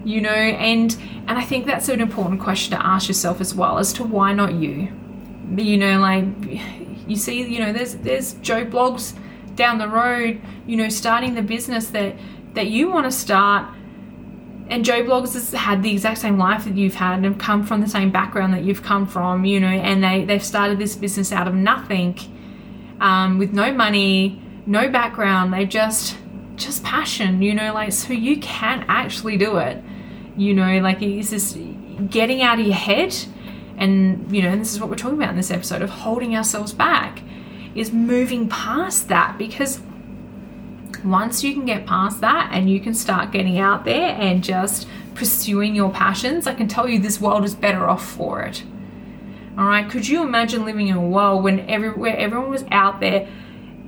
You 0.03 0.21
know, 0.21 0.29
and 0.29 0.95
and 1.27 1.37
I 1.37 1.43
think 1.43 1.65
that's 1.65 1.87
an 1.87 2.01
important 2.01 2.41
question 2.41 2.77
to 2.77 2.85
ask 2.85 3.07
yourself 3.07 3.39
as 3.39 3.55
well 3.55 3.77
as 3.77 3.93
to 3.93 4.03
why 4.03 4.33
not 4.33 4.53
you? 4.55 4.91
You 5.55 5.77
know, 5.77 5.99
like 5.99 6.25
you 7.07 7.15
see, 7.15 7.43
you 7.43 7.59
know, 7.59 7.73
there's 7.73 7.95
there's 7.95 8.33
Joe 8.35 8.65
Bloggs 8.65 9.13
down 9.55 9.77
the 9.77 9.87
road, 9.87 10.41
you 10.65 10.75
know, 10.77 10.89
starting 10.89 11.35
the 11.35 11.41
business 11.41 11.87
that 11.87 12.15
that 12.53 12.67
you 12.67 12.89
want 12.89 13.05
to 13.05 13.11
start. 13.11 13.67
And 14.69 14.85
Joe 14.85 15.03
Bloggs 15.03 15.33
has 15.33 15.51
had 15.51 15.83
the 15.83 15.91
exact 15.91 16.19
same 16.19 16.37
life 16.37 16.63
that 16.63 16.75
you've 16.75 16.95
had 16.95 17.15
and 17.15 17.25
have 17.25 17.37
come 17.37 17.65
from 17.65 17.81
the 17.81 17.87
same 17.87 18.11
background 18.11 18.53
that 18.53 18.63
you've 18.63 18.81
come 18.81 19.05
from, 19.05 19.43
you 19.43 19.59
know, 19.59 19.67
and 19.67 20.01
they, 20.01 20.23
they've 20.23 20.43
started 20.43 20.79
this 20.79 20.95
business 20.95 21.33
out 21.33 21.49
of 21.49 21.53
nothing, 21.53 22.17
um, 23.01 23.37
with 23.37 23.51
no 23.51 23.73
money, 23.73 24.41
no 24.65 24.89
background. 24.89 25.53
They 25.53 25.65
just 25.65 26.17
just 26.55 26.83
passion, 26.83 27.41
you 27.41 27.53
know, 27.53 27.73
like 27.73 27.91
so 27.91 28.13
you 28.13 28.39
can 28.39 28.85
actually 28.87 29.37
do 29.37 29.57
it. 29.57 29.83
You 30.37 30.53
know, 30.53 30.79
like 30.79 31.01
it's 31.01 31.29
just 31.29 31.57
getting 32.09 32.41
out 32.41 32.59
of 32.59 32.65
your 32.65 32.75
head 32.75 33.15
and 33.77 34.33
you 34.35 34.41
know 34.41 34.55
this 34.55 34.73
is 34.73 34.79
what 34.79 34.89
we're 34.89 34.95
talking 34.95 35.17
about 35.17 35.31
in 35.31 35.37
this 35.37 35.51
episode 35.51 35.81
of 35.81 35.89
holding 35.89 36.35
ourselves 36.35 36.73
back 36.73 37.21
is 37.75 37.91
moving 37.91 38.47
past 38.49 39.07
that. 39.07 39.37
Because 39.37 39.81
once 41.03 41.43
you 41.43 41.53
can 41.53 41.65
get 41.65 41.85
past 41.85 42.21
that 42.21 42.49
and 42.53 42.69
you 42.69 42.79
can 42.79 42.93
start 42.93 43.31
getting 43.31 43.59
out 43.59 43.83
there 43.83 44.15
and 44.19 44.43
just 44.43 44.87
pursuing 45.15 45.75
your 45.75 45.91
passions 45.91 46.47
i 46.47 46.53
can 46.53 46.67
tell 46.67 46.87
you 46.87 46.97
this 46.97 47.19
world 47.19 47.43
is 47.43 47.55
better 47.55 47.89
off 47.89 48.05
for 48.05 48.41
it. 48.41 48.63
All 49.57 49.65
right? 49.65 49.87
Could 49.87 50.07
you 50.07 50.23
imagine 50.23 50.65
living 50.65 50.87
in 50.87 50.95
a 50.95 51.01
world 51.01 51.43
when 51.43 51.59
everywhere 51.69 52.17
everyone 52.17 52.49
was 52.49 52.65
out 52.71 52.99
there 52.99 53.27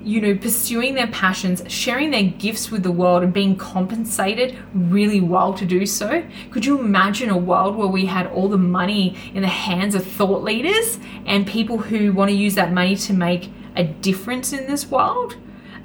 you 0.06 0.22
know, 0.22 0.36
pursuing 0.36 0.94
their 0.94 1.08
passions, 1.08 1.64
sharing 1.68 2.12
their 2.12 2.24
gifts 2.24 2.70
with 2.70 2.84
the 2.84 2.92
world, 2.92 3.24
and 3.24 3.34
being 3.34 3.56
compensated 3.56 4.56
really 4.74 5.20
well 5.20 5.52
to 5.56 5.66
do 5.66 5.84
so. 5.88 6.24
Could 6.52 6.64
you 6.64 6.80
imagine 6.80 7.32
a 7.32 7.38
world 7.38 7.76
where 7.76 7.88
we 7.88 8.06
had 8.06 8.28
all 8.28 8.48
the 8.48 8.58
money 8.58 9.18
in 9.34 9.42
the 9.42 9.48
hands 9.48 9.96
of 9.96 10.06
thought 10.06 10.44
leaders 10.44 11.00
and 11.26 11.48
people 11.48 11.80
who 11.80 12.14
want 12.14 12.30
to 12.30 12.38
use 12.38 12.54
that 12.54 12.72
money 12.72 12.96
to 12.98 13.14
make 13.14 13.50
a 13.76 13.84
difference 13.84 14.54
in 14.54 14.68
this 14.68 14.86
world? 14.86 15.38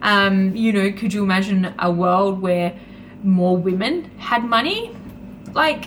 Um, 0.02 0.54
you 0.54 0.70
know, 0.70 0.92
could 0.92 1.14
you 1.14 1.22
imagine 1.22 1.74
a 1.78 1.90
world 1.90 2.42
where 2.42 2.78
more 3.22 3.56
women 3.56 4.10
had 4.18 4.44
money? 4.44 4.94
Like, 5.54 5.86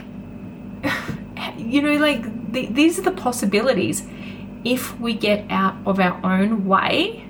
you 1.57 1.83
know, 1.83 1.97
like 1.97 2.51
the, 2.51 2.65
these 2.65 2.97
are 2.97 3.03
the 3.03 3.11
possibilities 3.11 4.07
if 4.65 4.99
we 4.99 5.13
get 5.13 5.45
out 5.51 5.75
of 5.85 5.99
our 5.99 6.19
own 6.25 6.65
way 6.65 7.22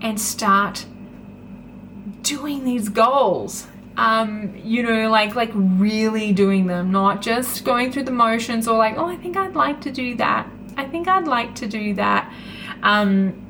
and 0.00 0.20
start 0.20 0.86
doing 2.22 2.64
these 2.64 2.88
goals 2.88 3.66
um, 3.96 4.54
you 4.62 4.82
know, 4.82 5.08
like 5.08 5.34
like 5.34 5.50
really 5.54 6.32
doing 6.32 6.66
them, 6.66 6.90
not 6.90 7.22
just 7.22 7.64
going 7.64 7.90
through 7.90 8.04
the 8.04 8.10
motions 8.10 8.68
or 8.68 8.76
like, 8.76 8.96
oh, 8.96 9.06
I 9.06 9.16
think 9.16 9.36
I'd 9.36 9.54
like 9.54 9.80
to 9.82 9.90
do 9.90 10.14
that. 10.16 10.48
I 10.76 10.84
think 10.84 11.08
I'd 11.08 11.26
like 11.26 11.54
to 11.56 11.66
do 11.66 11.94
that. 11.94 12.32
Um, 12.82 13.42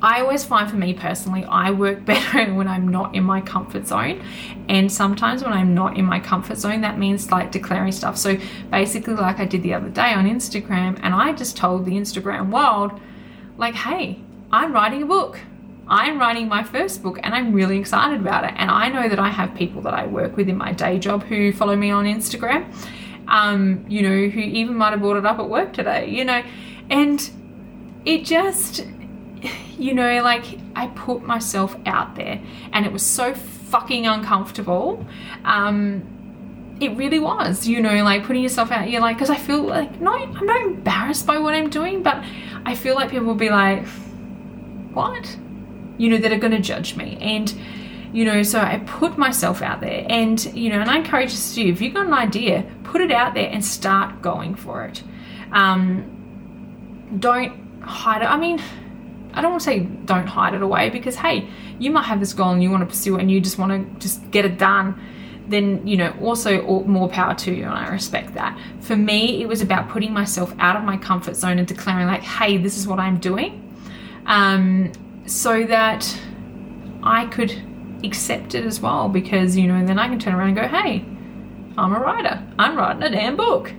I 0.00 0.20
always 0.20 0.44
find 0.44 0.70
for 0.70 0.76
me 0.76 0.94
personally, 0.94 1.44
I 1.44 1.70
work 1.70 2.04
better 2.04 2.52
when 2.52 2.68
I'm 2.68 2.88
not 2.88 3.14
in 3.14 3.24
my 3.24 3.40
comfort 3.40 3.86
zone. 3.86 4.22
And 4.68 4.92
sometimes 4.92 5.42
when 5.42 5.52
I'm 5.52 5.74
not 5.74 5.96
in 5.96 6.04
my 6.04 6.20
comfort 6.20 6.58
zone, 6.58 6.82
that 6.82 6.98
means 6.98 7.30
like 7.30 7.50
declaring 7.50 7.92
stuff. 7.92 8.18
So 8.18 8.36
basically, 8.70 9.14
like 9.14 9.40
I 9.40 9.46
did 9.46 9.62
the 9.62 9.72
other 9.72 9.88
day 9.88 10.12
on 10.12 10.28
Instagram, 10.28 11.00
and 11.02 11.14
I 11.14 11.32
just 11.32 11.56
told 11.56 11.86
the 11.86 11.92
Instagram 11.92 12.50
world, 12.50 13.00
like, 13.56 13.74
hey, 13.74 14.20
I'm 14.50 14.72
writing 14.72 15.02
a 15.02 15.06
book. 15.06 15.38
I'm 15.88 16.18
writing 16.18 16.48
my 16.48 16.62
first 16.62 17.02
book 17.02 17.18
and 17.22 17.34
I'm 17.34 17.52
really 17.52 17.78
excited 17.78 18.20
about 18.20 18.44
it. 18.44 18.52
And 18.56 18.70
I 18.70 18.88
know 18.88 19.08
that 19.08 19.18
I 19.18 19.28
have 19.28 19.54
people 19.54 19.82
that 19.82 19.94
I 19.94 20.06
work 20.06 20.36
with 20.36 20.48
in 20.48 20.56
my 20.56 20.72
day 20.72 20.98
job 20.98 21.22
who 21.24 21.52
follow 21.52 21.76
me 21.76 21.90
on 21.90 22.04
Instagram, 22.04 22.72
um, 23.26 23.84
you 23.88 24.02
know, 24.02 24.28
who 24.28 24.40
even 24.40 24.74
might 24.76 24.90
have 24.90 25.00
brought 25.00 25.16
it 25.16 25.26
up 25.26 25.38
at 25.38 25.48
work 25.48 25.72
today, 25.72 26.10
you 26.10 26.24
know, 26.24 26.42
and 26.90 27.30
it 28.04 28.24
just, 28.24 28.86
you 29.78 29.94
know, 29.94 30.22
like 30.22 30.58
I 30.76 30.88
put 30.88 31.22
myself 31.22 31.76
out 31.86 32.16
there 32.16 32.40
and 32.72 32.84
it 32.84 32.92
was 32.92 33.04
so 33.04 33.34
fucking 33.34 34.06
uncomfortable. 34.06 35.06
Um, 35.44 36.76
it 36.80 36.96
really 36.96 37.18
was, 37.18 37.66
you 37.66 37.80
know, 37.80 38.04
like 38.04 38.24
putting 38.24 38.42
yourself 38.42 38.70
out. 38.70 38.88
You're 38.90 39.00
like, 39.00 39.16
because 39.16 39.30
I 39.30 39.36
feel 39.36 39.62
like, 39.62 40.00
no, 40.00 40.12
I'm 40.12 40.46
not 40.46 40.60
embarrassed 40.62 41.26
by 41.26 41.38
what 41.38 41.54
I'm 41.54 41.70
doing, 41.70 42.02
but 42.02 42.22
I 42.64 42.74
feel 42.74 42.94
like 42.94 43.10
people 43.10 43.26
will 43.26 43.34
be 43.34 43.50
like, 43.50 43.84
what? 44.98 45.36
You 45.96 46.10
know, 46.10 46.18
that 46.18 46.32
are 46.32 46.38
going 46.38 46.52
to 46.52 46.60
judge 46.60 46.96
me. 46.96 47.16
And, 47.20 47.54
you 48.12 48.24
know, 48.24 48.42
so 48.42 48.60
I 48.60 48.78
put 48.86 49.16
myself 49.16 49.62
out 49.62 49.80
there 49.80 50.04
and, 50.08 50.44
you 50.54 50.70
know, 50.70 50.80
and 50.80 50.90
I 50.90 50.96
encourage 50.96 51.32
you 51.32 51.64
to, 51.64 51.70
if 51.70 51.80
you've 51.80 51.94
got 51.94 52.06
an 52.06 52.14
idea, 52.14 52.64
put 52.84 53.00
it 53.00 53.12
out 53.12 53.34
there 53.34 53.48
and 53.48 53.64
start 53.64 54.20
going 54.22 54.54
for 54.54 54.84
it. 54.84 55.02
Um, 55.52 57.16
don't 57.18 57.82
hide 57.82 58.22
it. 58.22 58.26
I 58.26 58.36
mean, 58.36 58.60
I 59.34 59.40
don't 59.40 59.52
want 59.52 59.62
to 59.62 59.70
say 59.70 59.80
don't 59.80 60.26
hide 60.26 60.54
it 60.54 60.62
away 60.62 60.90
because, 60.90 61.16
hey, 61.16 61.48
you 61.78 61.90
might 61.90 62.04
have 62.04 62.20
this 62.20 62.32
goal 62.32 62.50
and 62.50 62.62
you 62.62 62.70
want 62.70 62.82
to 62.82 62.86
pursue 62.86 63.16
it 63.16 63.20
and 63.20 63.30
you 63.30 63.40
just 63.40 63.58
want 63.58 63.70
to 63.70 64.00
just 64.00 64.30
get 64.30 64.44
it 64.44 64.58
done 64.58 65.00
then 65.48 65.86
you 65.86 65.96
know 65.96 66.14
also 66.20 66.84
more 66.84 67.08
power 67.08 67.34
to 67.34 67.54
you 67.54 67.64
and 67.64 67.72
i 67.72 67.88
respect 67.88 68.34
that 68.34 68.58
for 68.80 68.96
me 68.96 69.42
it 69.42 69.48
was 69.48 69.62
about 69.62 69.88
putting 69.88 70.12
myself 70.12 70.54
out 70.58 70.76
of 70.76 70.84
my 70.84 70.96
comfort 70.96 71.34
zone 71.34 71.58
and 71.58 71.66
declaring 71.66 72.06
like 72.06 72.22
hey 72.22 72.58
this 72.58 72.76
is 72.76 72.86
what 72.86 72.98
i'm 72.98 73.18
doing 73.18 73.64
um, 74.28 74.92
so 75.26 75.64
that 75.64 76.16
I 77.02 77.26
could 77.26 77.50
accept 78.04 78.54
it 78.54 78.64
as 78.64 78.80
well 78.80 79.08
because, 79.08 79.56
you 79.56 79.66
know, 79.66 79.74
and 79.74 79.88
then 79.88 79.98
I 79.98 80.06
can 80.08 80.18
turn 80.18 80.34
around 80.34 80.48
and 80.48 80.56
go, 80.56 80.68
hey, 80.68 81.04
I'm 81.76 81.94
a 81.94 81.98
writer. 81.98 82.46
I'm 82.58 82.76
writing 82.76 83.02
a 83.02 83.10
damn 83.10 83.36
book. 83.36 83.70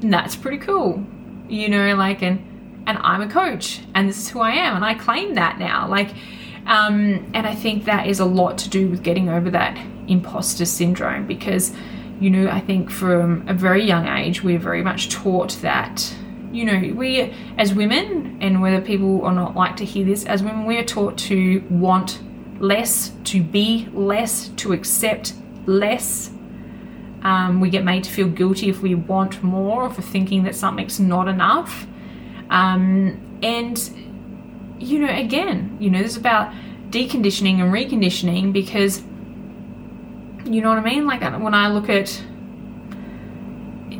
And 0.00 0.12
that's 0.12 0.34
pretty 0.34 0.58
cool. 0.58 1.04
You 1.48 1.68
know, 1.68 1.94
like, 1.94 2.22
and, 2.22 2.82
and 2.86 2.98
I'm 2.98 3.20
a 3.20 3.28
coach 3.28 3.80
and 3.94 4.08
this 4.08 4.18
is 4.18 4.30
who 4.30 4.40
I 4.40 4.52
am. 4.52 4.74
And 4.74 4.84
I 4.84 4.94
claim 4.94 5.34
that 5.34 5.58
now. 5.58 5.86
Like, 5.86 6.10
um, 6.66 7.30
and 7.34 7.46
I 7.46 7.54
think 7.54 7.84
that 7.84 8.06
is 8.06 8.20
a 8.20 8.24
lot 8.24 8.58
to 8.58 8.70
do 8.70 8.88
with 8.88 9.02
getting 9.02 9.28
over 9.28 9.50
that 9.50 9.78
imposter 10.08 10.64
syndrome 10.64 11.26
because, 11.26 11.74
you 12.20 12.30
know, 12.30 12.50
I 12.50 12.60
think 12.60 12.90
from 12.90 13.46
a 13.48 13.54
very 13.54 13.84
young 13.84 14.08
age, 14.08 14.42
we're 14.42 14.58
very 14.58 14.82
much 14.82 15.10
taught 15.10 15.52
that 15.60 16.14
you 16.52 16.64
know, 16.64 16.94
we 16.94 17.34
as 17.56 17.74
women, 17.74 18.38
and 18.40 18.62
whether 18.62 18.80
people 18.80 19.20
or 19.20 19.32
not 19.32 19.54
like 19.54 19.76
to 19.76 19.84
hear 19.84 20.04
this, 20.04 20.24
as 20.24 20.42
women, 20.42 20.64
we 20.66 20.76
are 20.78 20.84
taught 20.84 21.18
to 21.18 21.62
want 21.70 22.20
less, 22.60 23.12
to 23.24 23.42
be 23.42 23.88
less, 23.92 24.48
to 24.56 24.72
accept 24.72 25.34
less. 25.66 26.30
Um, 27.22 27.60
we 27.60 27.68
get 27.68 27.84
made 27.84 28.04
to 28.04 28.10
feel 28.10 28.28
guilty 28.28 28.68
if 28.68 28.80
we 28.80 28.94
want 28.94 29.42
more 29.42 29.82
or 29.84 29.90
for 29.90 30.02
thinking 30.02 30.44
that 30.44 30.54
something's 30.54 31.00
not 31.00 31.28
enough. 31.28 31.86
Um, 32.48 33.38
and, 33.42 33.78
you 34.78 35.00
know, 35.00 35.12
again, 35.14 35.76
you 35.80 35.90
know, 35.90 35.98
this 36.00 36.12
is 36.12 36.16
about 36.16 36.52
deconditioning 36.90 37.60
and 37.60 37.72
reconditioning 37.72 38.52
because, 38.52 39.02
you 40.44 40.62
know 40.62 40.68
what 40.68 40.78
I 40.78 40.82
mean? 40.82 41.06
Like 41.06 41.20
when 41.42 41.54
I 41.54 41.68
look 41.68 41.88
at 41.88 42.22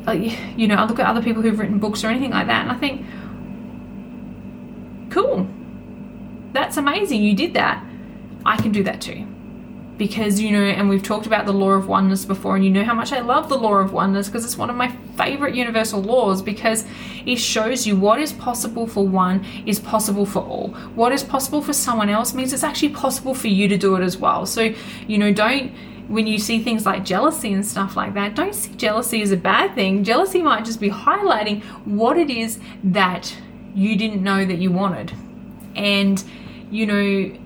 Uh, 0.08 0.12
you 0.56 0.66
know, 0.66 0.76
I 0.76 0.86
look 0.86 0.98
at 0.98 1.06
other 1.06 1.22
people 1.22 1.42
who've 1.42 1.58
written 1.58 1.78
books 1.78 2.02
or 2.02 2.08
anything 2.08 2.30
like 2.30 2.46
that, 2.46 2.62
and 2.62 2.72
I 2.72 2.76
think, 2.76 3.04
cool, 5.10 5.46
that's 6.52 6.78
amazing. 6.78 7.22
You 7.22 7.34
did 7.34 7.52
that. 7.54 7.84
I 8.46 8.56
can 8.56 8.72
do 8.72 8.82
that 8.84 9.02
too. 9.02 9.26
Because, 9.98 10.40
you 10.40 10.52
know, 10.52 10.62
and 10.62 10.88
we've 10.88 11.02
talked 11.02 11.26
about 11.26 11.44
the 11.44 11.52
law 11.52 11.72
of 11.72 11.88
oneness 11.88 12.24
before, 12.24 12.56
and 12.56 12.64
you 12.64 12.70
know 12.70 12.84
how 12.84 12.94
much 12.94 13.12
I 13.12 13.20
love 13.20 13.50
the 13.50 13.58
law 13.58 13.74
of 13.74 13.92
oneness 13.92 14.28
because 14.28 14.46
it's 14.46 14.56
one 14.56 14.70
of 14.70 14.76
my 14.76 14.88
favorite 15.18 15.54
universal 15.54 16.00
laws 16.00 16.40
because 16.40 16.86
it 17.26 17.36
shows 17.36 17.86
you 17.86 17.96
what 17.96 18.18
is 18.18 18.32
possible 18.32 18.86
for 18.86 19.06
one 19.06 19.44
is 19.66 19.78
possible 19.78 20.24
for 20.24 20.38
all. 20.38 20.68
What 20.94 21.12
is 21.12 21.22
possible 21.22 21.60
for 21.60 21.74
someone 21.74 22.08
else 22.08 22.32
means 22.32 22.54
it's 22.54 22.62
actually 22.62 22.94
possible 22.94 23.34
for 23.34 23.48
you 23.48 23.68
to 23.68 23.76
do 23.76 23.96
it 23.96 24.02
as 24.02 24.16
well. 24.16 24.46
So, 24.46 24.72
you 25.06 25.18
know, 25.18 25.32
don't 25.34 25.72
when 26.08 26.26
you 26.26 26.38
see 26.38 26.62
things 26.62 26.86
like 26.86 27.04
jealousy 27.04 27.52
and 27.52 27.64
stuff 27.64 27.96
like 27.96 28.14
that, 28.14 28.34
don't 28.34 28.54
see 28.54 28.74
jealousy 28.74 29.22
as 29.22 29.30
a 29.30 29.36
bad 29.36 29.74
thing. 29.74 30.04
Jealousy 30.04 30.42
might 30.42 30.64
just 30.64 30.80
be 30.80 30.90
highlighting 30.90 31.62
what 31.84 32.16
it 32.16 32.30
is 32.30 32.58
that 32.82 33.36
you 33.74 33.96
didn't 33.96 34.22
know 34.22 34.44
that 34.44 34.58
you 34.58 34.72
wanted. 34.72 35.12
And, 35.76 36.22
you 36.70 36.86
know, 36.86 37.38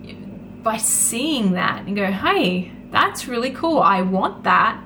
by 0.62 0.76
seeing 0.76 1.52
that 1.52 1.86
and 1.86 1.96
go, 1.96 2.10
hey, 2.10 2.72
that's 2.90 3.26
really 3.26 3.50
cool, 3.50 3.80
I 3.80 4.02
want 4.02 4.44
that, 4.44 4.80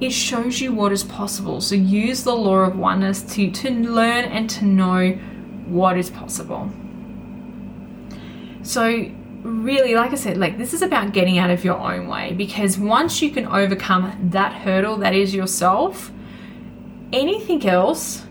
it 0.00 0.10
shows 0.10 0.60
you 0.60 0.72
what 0.72 0.90
is 0.90 1.04
possible. 1.04 1.60
So 1.60 1.74
use 1.74 2.24
the 2.24 2.34
law 2.34 2.60
of 2.60 2.76
oneness 2.76 3.22
to, 3.34 3.50
to 3.50 3.70
learn 3.70 4.24
and 4.24 4.48
to 4.50 4.64
know 4.64 5.12
what 5.66 5.98
is 5.98 6.10
possible. 6.10 6.70
So 8.62 9.10
really, 9.44 9.94
like 9.94 10.10
I 10.10 10.16
said, 10.16 10.36
like 10.36 10.58
this 10.58 10.74
is 10.74 10.82
about 10.82 11.12
getting 11.12 11.38
out 11.38 11.50
of 11.50 11.64
your 11.64 11.78
own 11.78 12.08
way 12.08 12.32
because 12.32 12.78
once 12.78 13.22
you 13.22 13.30
can 13.30 13.46
overcome 13.46 14.30
that 14.30 14.52
hurdle 14.52 14.96
that 14.98 15.14
is 15.14 15.34
yourself, 15.34 16.10
anything 17.12 17.64
else 17.66 18.24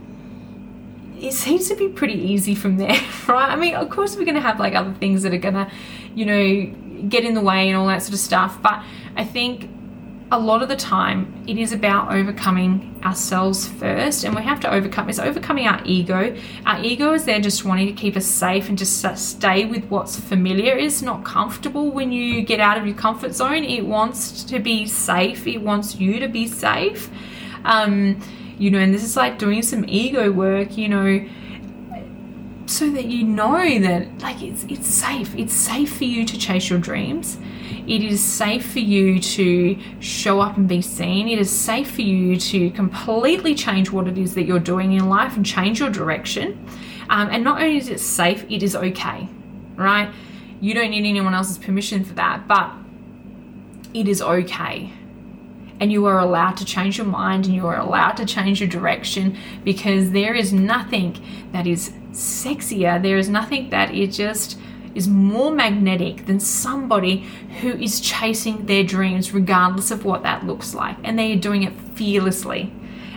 it 1.24 1.32
seems 1.32 1.70
to 1.70 1.76
be 1.76 1.88
pretty 1.88 2.16
easy 2.16 2.54
from 2.54 2.78
there, 2.78 3.00
right? 3.28 3.50
I 3.50 3.56
mean, 3.56 3.76
of 3.76 3.90
course, 3.90 4.18
we're 4.18 4.26
going 4.26 4.36
to 4.36 4.42
have 4.42 4.60
like 4.60 4.76
other 4.76 4.94
things 4.94 5.24
that 5.24 5.34
are 5.34 5.38
going 5.38 5.54
to, 5.54 5.72
you 6.14 6.26
know, 6.26 7.08
get 7.08 7.24
in 7.24 7.34
the 7.34 7.42
way 7.42 7.70
and 7.70 7.78
all 7.78 7.88
that 7.88 8.02
sort 8.02 8.14
of 8.14 8.20
stuff. 8.20 8.62
But 8.62 8.84
I 9.16 9.24
think 9.24 9.70
a 10.34 10.40
lot 10.40 10.64
of 10.64 10.68
the 10.68 10.76
time 10.76 11.32
it 11.48 11.60
is 11.60 11.72
about 11.74 12.12
overcoming 12.12 13.00
ourselves 13.06 13.68
first 13.68 14.24
and 14.24 14.36
we 14.36 14.42
have 14.42 14.60
to 14.60 14.74
overcome 14.74 15.08
it's 15.08 15.20
overcoming 15.20 15.68
our 15.68 15.80
ego. 15.86 16.36
Our 16.66 16.84
ego 16.84 17.14
is 17.14 17.26
there 17.26 17.40
just 17.40 17.64
wanting 17.64 17.86
to 17.86 17.94
keep 17.94 18.18
us 18.18 18.26
safe 18.26 18.68
and 18.68 18.76
just 18.76 19.06
stay 19.16 19.66
with 19.66 19.86
what's 19.86 20.20
familiar. 20.20 20.76
It's 20.76 21.04
not 21.04 21.24
comfortable 21.24 21.92
when 21.92 22.12
you 22.12 22.42
get 22.42 22.60
out 22.60 22.80
of 22.80 22.88
your 22.88 22.96
comfort 22.96 23.36
zone. 23.36 23.64
It 23.64 23.86
wants 23.86 24.44
to 24.46 24.58
be 24.58 24.88
safe. 24.88 25.46
It 25.46 25.60
wants 25.60 25.98
you 25.98 26.20
to 26.20 26.28
be 26.28 26.48
safe. 26.48 27.12
Um, 27.64 28.20
you 28.58 28.72
know 28.72 28.80
and 28.80 28.92
this 28.94 29.04
is 29.04 29.16
like 29.16 29.38
doing 29.38 29.62
some 29.62 29.84
ego 29.88 30.32
work 30.32 30.78
you 30.78 30.88
know 30.88 31.28
so 32.74 32.90
that 32.90 33.06
you 33.06 33.24
know 33.24 33.80
that 33.80 34.20
like 34.22 34.42
it's 34.42 34.64
it's 34.66 34.88
safe 34.88 35.34
it's 35.36 35.54
safe 35.54 35.96
for 35.96 36.06
you 36.06 36.26
to 36.26 36.38
chase 36.38 36.70
your 36.70 36.80
dreams 36.80 37.38
it 37.86 38.02
is 38.02 38.24
safe 38.24 38.72
for 38.72 38.80
you 38.80 39.20
to 39.20 39.78
show 40.00 40.40
up 40.40 40.56
and 40.56 40.70
be 40.70 40.82
seen. 40.82 41.28
It 41.28 41.38
is 41.38 41.50
safe 41.50 41.92
for 41.92 42.02
you 42.02 42.38
to 42.38 42.70
completely 42.72 43.56
change 43.56 43.92
what 43.92 44.08
it 44.08 44.18
is 44.18 44.36
that 44.36 44.44
you're 44.44 44.60
doing 44.60 44.94
in 44.94 45.10
life 45.10 45.36
and 45.36 45.46
change 45.46 45.82
your 45.82 45.90
direction. 45.90 46.66
Um, 47.10 47.28
and 47.30 47.44
not 47.44 47.62
only 47.62 47.78
is 47.78 47.90
it 47.90 48.00
safe, 48.00 48.46
it 48.50 48.64
is 48.64 48.74
okay, 48.76 49.28
right? 49.76 50.14
You 50.62 50.74
don't 50.74 50.92
need 50.92 51.06
anyone 51.06 51.34
else's 51.34 51.58
permission 51.58 52.06
for 52.06 52.14
that, 52.14 52.48
but 52.48 52.72
it 53.94 54.08
is 54.08 54.22
okay. 54.22 54.94
And 55.82 55.92
you 55.92 56.06
are 56.06 56.20
allowed 56.20 56.56
to 56.58 56.66
change 56.66 56.98
your 56.98 57.08
mind 57.08 57.46
and 57.48 57.54
you 57.54 57.68
are 57.68 57.78
allowed 57.78 58.14
to 58.14 58.26
change 58.26 58.62
your 58.62 58.70
direction 58.70 59.38
because 59.66 60.12
there 60.12 60.34
is 60.34 60.54
nothing 60.54 61.22
that 61.52 61.68
is 61.68 61.92
sexier. 62.14 63.02
There 63.02 63.18
is 63.18 63.30
nothing 63.30 63.70
that 63.72 63.94
it 63.94 64.08
just 64.08 64.58
is 64.96 65.08
more 65.08 65.52
magnetic 65.52 66.26
than 66.26 66.40
somebody 66.40 67.26
who 67.62 67.72
is 67.72 68.00
chasing 68.00 68.66
their 68.68 68.84
dreams, 68.84 69.34
regardless 69.34 69.92
of 69.92 70.06
what 70.06 70.24
that 70.24 70.46
looks 70.46 70.74
like. 70.74 70.98
And 71.04 71.18
they 71.18 71.34
are 71.34 71.40
doing 71.40 71.64
it 71.64 71.74
fearlessly. 71.96 72.72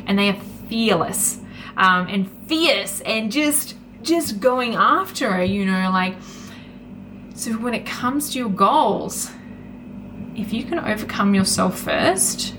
And 0.07 0.19
they 0.19 0.31
are 0.31 0.41
fearless 0.69 1.39
um, 1.77 2.07
and 2.09 2.31
fierce 2.47 3.01
and 3.03 3.31
just 3.31 3.75
just 4.03 4.39
going 4.39 4.77
after 4.77 5.41
it, 5.41 5.51
you 5.51 5.67
know, 5.67 5.91
like 5.91 6.15
so 7.35 7.53
when 7.53 7.75
it 7.75 7.85
comes 7.85 8.33
to 8.33 8.39
your 8.39 8.49
goals, 8.49 9.31
if 10.37 10.53
you 10.53 10.65
can 10.65 10.79
overcome 10.79 11.35
yourself 11.35 11.79
first, 11.79 12.55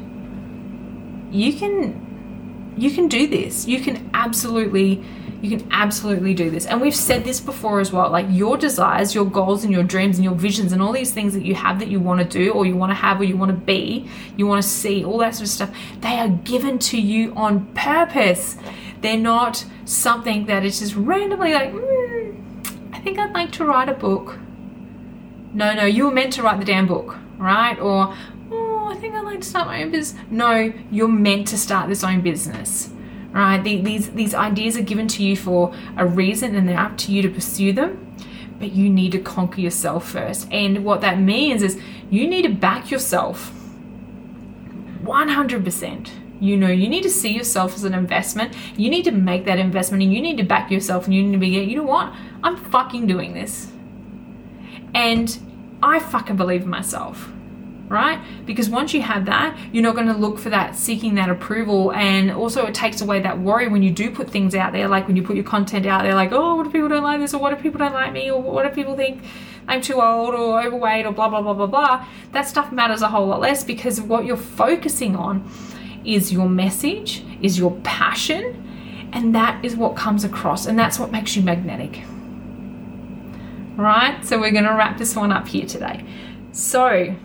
you 1.32 1.54
can 1.54 2.76
you 2.78 2.92
can 2.92 3.08
do 3.08 3.28
this. 3.28 3.68
You 3.68 3.80
can 3.82 4.10
absolutely 4.14 5.04
you 5.42 5.58
can 5.58 5.68
absolutely 5.72 6.34
do 6.34 6.50
this. 6.50 6.66
And 6.66 6.82
we've 6.82 6.96
said 6.96 7.24
this 7.24 7.40
before 7.40 7.80
as 7.80 7.92
well. 7.92 8.10
Like 8.10 8.26
your 8.30 8.58
desires, 8.58 9.14
your 9.14 9.26
goals 9.26 9.64
and 9.64 9.72
your 9.72 9.84
dreams 9.84 10.18
and 10.18 10.26
your 10.26 10.34
visions 10.34 10.72
and 10.72 10.82
all 10.82 10.92
these 10.92 11.14
things 11.14 11.34
that 11.34 11.46
you 11.46 11.56
have 11.56 11.80
that 11.80 11.90
you 11.90 12.00
want 12.00 12.20
to 12.20 12.26
do 12.26 12.52
or 12.52 12.66
you 12.66 12.76
want 12.76 12.90
to 12.92 12.96
have 12.96 13.20
or 13.20 13.24
you 13.24 13.38
want 13.38 13.52
to 13.52 13.58
be, 13.58 14.10
you 14.36 14.48
want 14.48 14.62
to 14.62 14.68
see, 14.68 15.04
all 15.04 15.20
that 15.20 15.36
sort 15.36 15.48
of 15.48 15.50
stuff, 15.50 15.76
they 16.02 16.20
are 16.20 16.30
given 16.30 16.80
to 16.80 17.00
you 17.00 17.34
on 17.36 17.66
purpose. 17.74 18.58
They're 19.02 19.18
not 19.18 19.66
something 19.86 20.48
that 20.48 20.66
is 20.66 20.80
just 20.80 20.96
randomly 20.96 21.54
like, 21.54 21.72
mm, 21.72 22.36
I 22.94 23.00
think 23.00 23.20
I'd 23.20 23.34
like 23.34 23.52
to 23.54 23.66
write 23.66 23.90
a 23.90 23.94
book. 23.94 24.40
No, 25.54 25.74
no, 25.74 25.86
you 25.86 26.06
were 26.06 26.12
meant 26.12 26.34
to 26.34 26.44
write 26.44 26.60
the 26.60 26.66
damn 26.66 26.88
book, 26.88 27.16
right? 27.38 27.80
Or, 27.80 28.16
oh, 28.52 28.88
I 28.90 28.96
think 28.96 29.14
I'd 29.14 29.24
like 29.24 29.42
to 29.42 29.48
start 29.48 29.68
my 29.68 29.84
own 29.84 29.92
business. 29.92 30.20
No, 30.32 30.74
you're 30.92 31.08
meant 31.08 31.48
to 31.50 31.58
start 31.58 31.90
this 31.90 32.04
own 32.04 32.22
business 32.22 32.92
right? 33.38 33.64
These, 33.64 34.12
these 34.12 34.34
ideas 34.34 34.78
are 34.78 34.82
given 34.82 35.08
to 35.10 35.24
you 35.24 35.36
for 35.36 35.74
a 35.96 36.06
reason 36.06 36.56
and 36.56 36.68
they're 36.68 36.80
up 36.80 36.98
to 37.00 37.12
you 37.12 37.22
to 37.22 37.30
pursue 37.30 37.72
them, 37.72 38.16
but 38.60 38.72
you 38.72 38.90
need 38.90 39.12
to 39.12 39.20
conquer 39.20 39.62
yourself 39.62 40.10
first. 40.10 40.52
And 40.52 40.84
what 40.84 41.02
that 41.02 41.20
means 41.20 41.62
is 41.62 41.80
you 42.10 42.28
need 42.28 42.44
to 42.44 42.50
back 42.50 42.90
yourself 42.90 43.54
100%. 45.04 46.10
You 46.40 46.58
know, 46.58 46.68
you 46.68 46.88
need 46.88 47.04
to 47.04 47.10
see 47.10 47.32
yourself 47.32 47.76
as 47.76 47.84
an 47.84 47.94
investment. 47.94 48.56
You 48.76 48.90
need 48.90 49.04
to 49.06 49.12
make 49.12 49.46
that 49.46 49.60
investment 49.60 50.04
and 50.04 50.14
you 50.14 50.22
need 50.22 50.38
to 50.38 50.44
back 50.44 50.72
yourself 50.72 51.06
and 51.06 51.14
you 51.14 51.24
need 51.24 51.34
to 51.34 51.38
be, 51.38 51.48
you 51.48 51.78
know 51.78 51.84
what? 51.84 52.14
I'm 52.44 52.58
fucking 52.58 53.08
doing 53.08 53.34
this. 53.34 53.72
And 54.94 55.38
I 55.84 56.00
fucking 56.00 56.38
believe 56.38 56.64
in 56.64 56.70
myself 56.70 57.32
right? 57.88 58.20
Because 58.46 58.70
once 58.70 58.94
you 58.94 59.02
have 59.02 59.26
that, 59.26 59.58
you're 59.72 59.84
not 59.84 59.96
going 59.96 60.08
to 60.08 60.14
look 60.14 60.40
for 60.40 60.50
that, 60.50 60.76
seeking 60.76 61.16
that 61.16 61.30
approval. 61.30 61.94
And 61.94 62.32
also, 62.32 62.66
it 62.66 62.76
takes 62.76 63.02
away 63.02 63.22
that 63.22 63.40
worry 63.40 63.68
when 63.68 63.82
you 63.82 63.92
do 63.92 64.12
put 64.12 64.30
things 64.30 64.56
out 64.56 64.74
there, 64.74 64.88
like 64.88 65.08
when 65.08 65.16
you 65.16 65.24
put 65.24 65.36
your 65.36 65.46
content 65.46 65.86
out 65.86 66.04
there, 66.04 66.16
like, 66.16 66.32
oh, 66.32 66.56
what 66.56 66.68
if 66.68 66.74
people 66.74 66.90
don't 66.90 67.04
like 67.04 67.20
this? 67.20 67.34
Or 67.34 67.40
what 67.40 67.54
if 67.54 67.62
people 67.62 67.80
don't 67.80 67.94
like 67.94 68.14
me? 68.14 68.30
Or 68.30 68.42
what 68.42 68.66
if 68.66 68.76
people 68.76 68.96
think 68.96 69.24
I'm 69.68 69.82
too 69.82 70.02
old 70.02 70.34
or 70.34 70.62
overweight 70.62 71.06
or 71.06 71.12
blah, 71.12 71.30
blah, 71.30 71.42
blah, 71.42 71.54
blah, 71.54 71.68
blah. 71.68 72.06
That 72.32 72.48
stuff 72.48 72.72
matters 72.72 73.02
a 73.02 73.10
whole 73.10 73.28
lot 73.28 73.42
less 73.42 73.64
because 73.64 74.00
what 74.00 74.26
you're 74.26 74.38
focusing 74.38 75.16
on 75.16 75.50
is 76.06 76.32
your 76.32 76.48
message, 76.48 77.26
is 77.42 77.58
your 77.58 77.72
passion. 77.84 78.64
And 79.14 79.34
that 79.36 79.64
is 79.64 79.76
what 79.76 79.96
comes 79.96 80.26
across, 80.26 80.66
and 80.66 80.78
that's 80.78 81.00
what 81.00 81.12
makes 81.12 81.36
you 81.36 81.42
magnetic. 81.42 82.04
Right? 83.78 84.20
So, 84.26 84.38
we're 84.38 84.52
going 84.52 84.66
to 84.66 84.74
wrap 84.74 84.98
this 84.98 85.16
one 85.16 85.32
up 85.32 85.48
here 85.48 85.66
today. 85.66 86.06
So, 86.52 87.16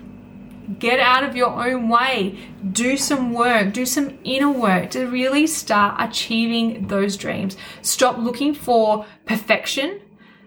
Get 0.79 1.01
out 1.01 1.25
of 1.25 1.35
your 1.35 1.49
own 1.49 1.89
way. 1.89 2.39
Do 2.71 2.97
some 2.97 3.33
work, 3.33 3.73
do 3.73 3.85
some 3.85 4.19
inner 4.25 4.51
work 4.51 4.91
to 4.91 5.07
really 5.07 5.47
start 5.47 5.97
achieving 5.99 6.87
those 6.87 7.17
dreams. 7.17 7.57
Stop 7.83 8.19
looking 8.19 8.55
for 8.55 9.05
perfection. 9.27 10.01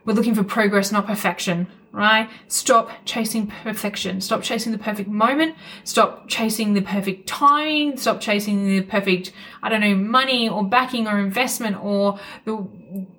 We're 0.06 0.14
looking 0.14 0.36
for 0.36 0.44
progress, 0.44 0.92
not 0.92 1.08
perfection, 1.08 1.68
right? 1.92 2.30
Stop 2.48 2.92
chasing 3.06 3.48
perfection. 3.48 4.22
Stop 4.22 4.44
chasing 4.44 4.72
the 4.72 4.78
perfect 4.78 5.10
moment. 5.10 5.56
Stop 5.84 6.28
chasing 6.28 6.74
the 6.74 6.82
perfect 6.82 7.28
timing. 7.28 7.98
Stop 7.98 8.22
chasing 8.22 8.68
the 8.68 8.82
perfect, 8.82 9.32
I 9.64 9.70
don't 9.70 9.82
know, 9.82 9.96
money 9.96 10.48
or 10.48 10.64
backing 10.64 11.08
or 11.08 11.20
investment 11.20 11.84
or 11.84 12.20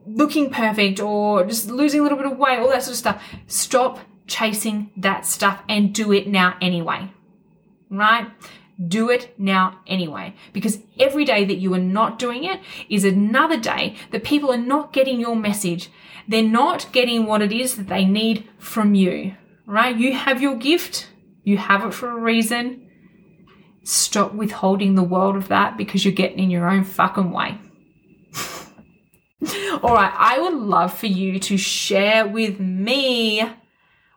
looking 0.06 0.50
perfect 0.50 1.00
or 1.00 1.44
just 1.44 1.68
losing 1.70 2.00
a 2.00 2.02
little 2.04 2.18
bit 2.18 2.26
of 2.26 2.38
weight, 2.38 2.58
all 2.58 2.68
that 2.68 2.84
sort 2.84 2.92
of 2.92 2.98
stuff. 2.98 3.22
Stop 3.48 3.98
chasing 4.26 4.90
that 4.96 5.26
stuff 5.26 5.62
and 5.68 5.94
do 5.94 6.12
it 6.12 6.26
now 6.26 6.56
anyway. 6.60 7.10
Right? 7.90 8.28
Do 8.84 9.10
it 9.10 9.38
now 9.38 9.80
anyway. 9.86 10.34
Because 10.52 10.80
every 10.98 11.24
day 11.24 11.44
that 11.44 11.56
you 11.56 11.72
are 11.74 11.78
not 11.78 12.18
doing 12.18 12.44
it 12.44 12.60
is 12.88 13.04
another 13.04 13.58
day 13.58 13.96
that 14.10 14.24
people 14.24 14.52
are 14.52 14.58
not 14.58 14.92
getting 14.92 15.20
your 15.20 15.36
message. 15.36 15.90
They're 16.28 16.42
not 16.42 16.90
getting 16.92 17.26
what 17.26 17.42
it 17.42 17.52
is 17.52 17.76
that 17.76 17.88
they 17.88 18.04
need 18.04 18.48
from 18.58 18.94
you. 18.94 19.34
Right? 19.66 19.96
You 19.96 20.12
have 20.14 20.42
your 20.42 20.56
gift. 20.56 21.08
You 21.42 21.58
have 21.58 21.84
it 21.84 21.94
for 21.94 22.10
a 22.10 22.20
reason. 22.20 22.90
Stop 23.84 24.34
withholding 24.34 24.96
the 24.96 25.04
world 25.04 25.36
of 25.36 25.48
that 25.48 25.76
because 25.76 26.04
you're 26.04 26.12
getting 26.12 26.40
in 26.40 26.50
your 26.50 26.68
own 26.68 26.82
fucking 26.82 27.30
way. 27.30 27.56
All 29.82 29.94
right, 29.94 30.12
I 30.12 30.40
would 30.40 30.54
love 30.54 30.92
for 30.92 31.06
you 31.06 31.38
to 31.38 31.56
share 31.56 32.26
with 32.26 32.58
me 32.58 33.48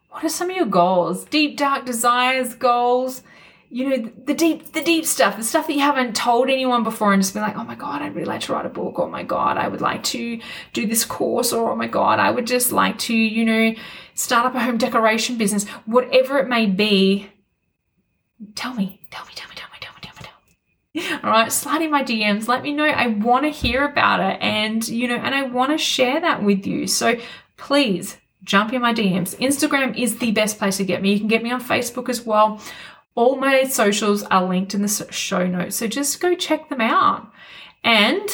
what 0.09 0.23
are 0.23 0.29
some 0.29 0.49
of 0.49 0.55
your 0.55 0.65
goals? 0.65 1.25
Deep 1.25 1.57
dark 1.57 1.85
desires, 1.85 2.55
goals, 2.55 3.21
you 3.69 3.87
know, 3.87 4.11
the 4.25 4.33
deep 4.33 4.73
the 4.73 4.81
deep 4.81 5.05
stuff, 5.05 5.37
the 5.37 5.43
stuff 5.43 5.67
that 5.67 5.73
you 5.73 5.81
haven't 5.81 6.15
told 6.15 6.49
anyone 6.49 6.83
before 6.83 7.13
and 7.13 7.21
just 7.21 7.35
be 7.35 7.39
like, 7.39 7.55
oh 7.55 7.63
my 7.63 7.75
god, 7.75 8.01
I'd 8.01 8.15
really 8.15 8.25
like 8.25 8.41
to 8.41 8.53
write 8.53 8.65
a 8.65 8.69
book, 8.69 8.95
oh 8.97 9.07
my 9.07 9.23
god, 9.23 9.57
I 9.57 9.67
would 9.67 9.81
like 9.81 10.03
to 10.05 10.39
do 10.73 10.87
this 10.87 11.05
course, 11.05 11.53
or 11.53 11.71
oh 11.71 11.75
my 11.75 11.87
god, 11.87 12.19
I 12.19 12.31
would 12.31 12.47
just 12.47 12.71
like 12.71 12.97
to, 12.99 13.15
you 13.15 13.45
know, 13.45 13.75
start 14.15 14.47
up 14.47 14.55
a 14.55 14.59
home 14.59 14.77
decoration 14.77 15.37
business, 15.37 15.67
whatever 15.85 16.39
it 16.39 16.47
may 16.47 16.65
be. 16.65 17.29
Tell 18.55 18.73
me, 18.73 19.01
tell 19.11 19.25
me, 19.25 19.33
tell 19.35 19.49
me, 19.49 19.55
tell 19.55 19.69
me, 19.69 19.77
tell 19.79 19.93
me, 19.93 19.99
tell 20.01 20.13
me, 20.15 20.23
tell 20.23 21.11
me. 21.11 21.19
All 21.23 21.29
right, 21.29 21.51
slide 21.51 21.83
in 21.83 21.91
my 21.91 22.03
DMs. 22.03 22.47
Let 22.47 22.63
me 22.63 22.73
know. 22.73 22.85
I 22.85 23.07
want 23.07 23.43
to 23.43 23.49
hear 23.49 23.85
about 23.85 24.19
it, 24.19 24.41
and 24.41 24.87
you 24.87 25.07
know, 25.07 25.17
and 25.17 25.35
I 25.35 25.43
want 25.43 25.71
to 25.73 25.77
share 25.77 26.19
that 26.21 26.41
with 26.41 26.65
you. 26.65 26.87
So 26.87 27.17
please 27.55 28.17
jump 28.49 28.73
in 28.73 28.81
my 28.81 28.93
DMs. 28.93 29.37
Instagram 29.37 29.95
is 29.95 30.17
the 30.17 30.31
best 30.31 30.57
place 30.57 30.77
to 30.77 30.83
get 30.83 31.03
me. 31.03 31.13
You 31.13 31.19
can 31.19 31.27
get 31.27 31.43
me 31.43 31.51
on 31.51 31.61
Facebook 31.61 32.09
as 32.09 32.25
well. 32.25 32.59
All 33.13 33.35
my 33.35 33.65
socials 33.65 34.23
are 34.23 34.43
linked 34.43 34.73
in 34.73 34.81
the 34.81 35.07
show 35.11 35.45
notes. 35.45 35.75
So 35.75 35.87
just 35.87 36.19
go 36.19 36.33
check 36.33 36.67
them 36.67 36.81
out 36.81 37.31
and 37.83 38.27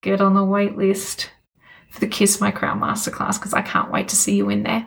get 0.00 0.22
on 0.22 0.34
the 0.34 0.44
wait 0.44 0.78
list 0.78 1.30
for 1.90 2.00
the 2.00 2.06
Kiss 2.06 2.40
My 2.40 2.50
Crown 2.50 2.80
Masterclass 2.80 3.38
because 3.38 3.52
I 3.52 3.60
can't 3.60 3.92
wait 3.92 4.08
to 4.08 4.16
see 4.16 4.34
you 4.34 4.48
in 4.48 4.62
there. 4.62 4.86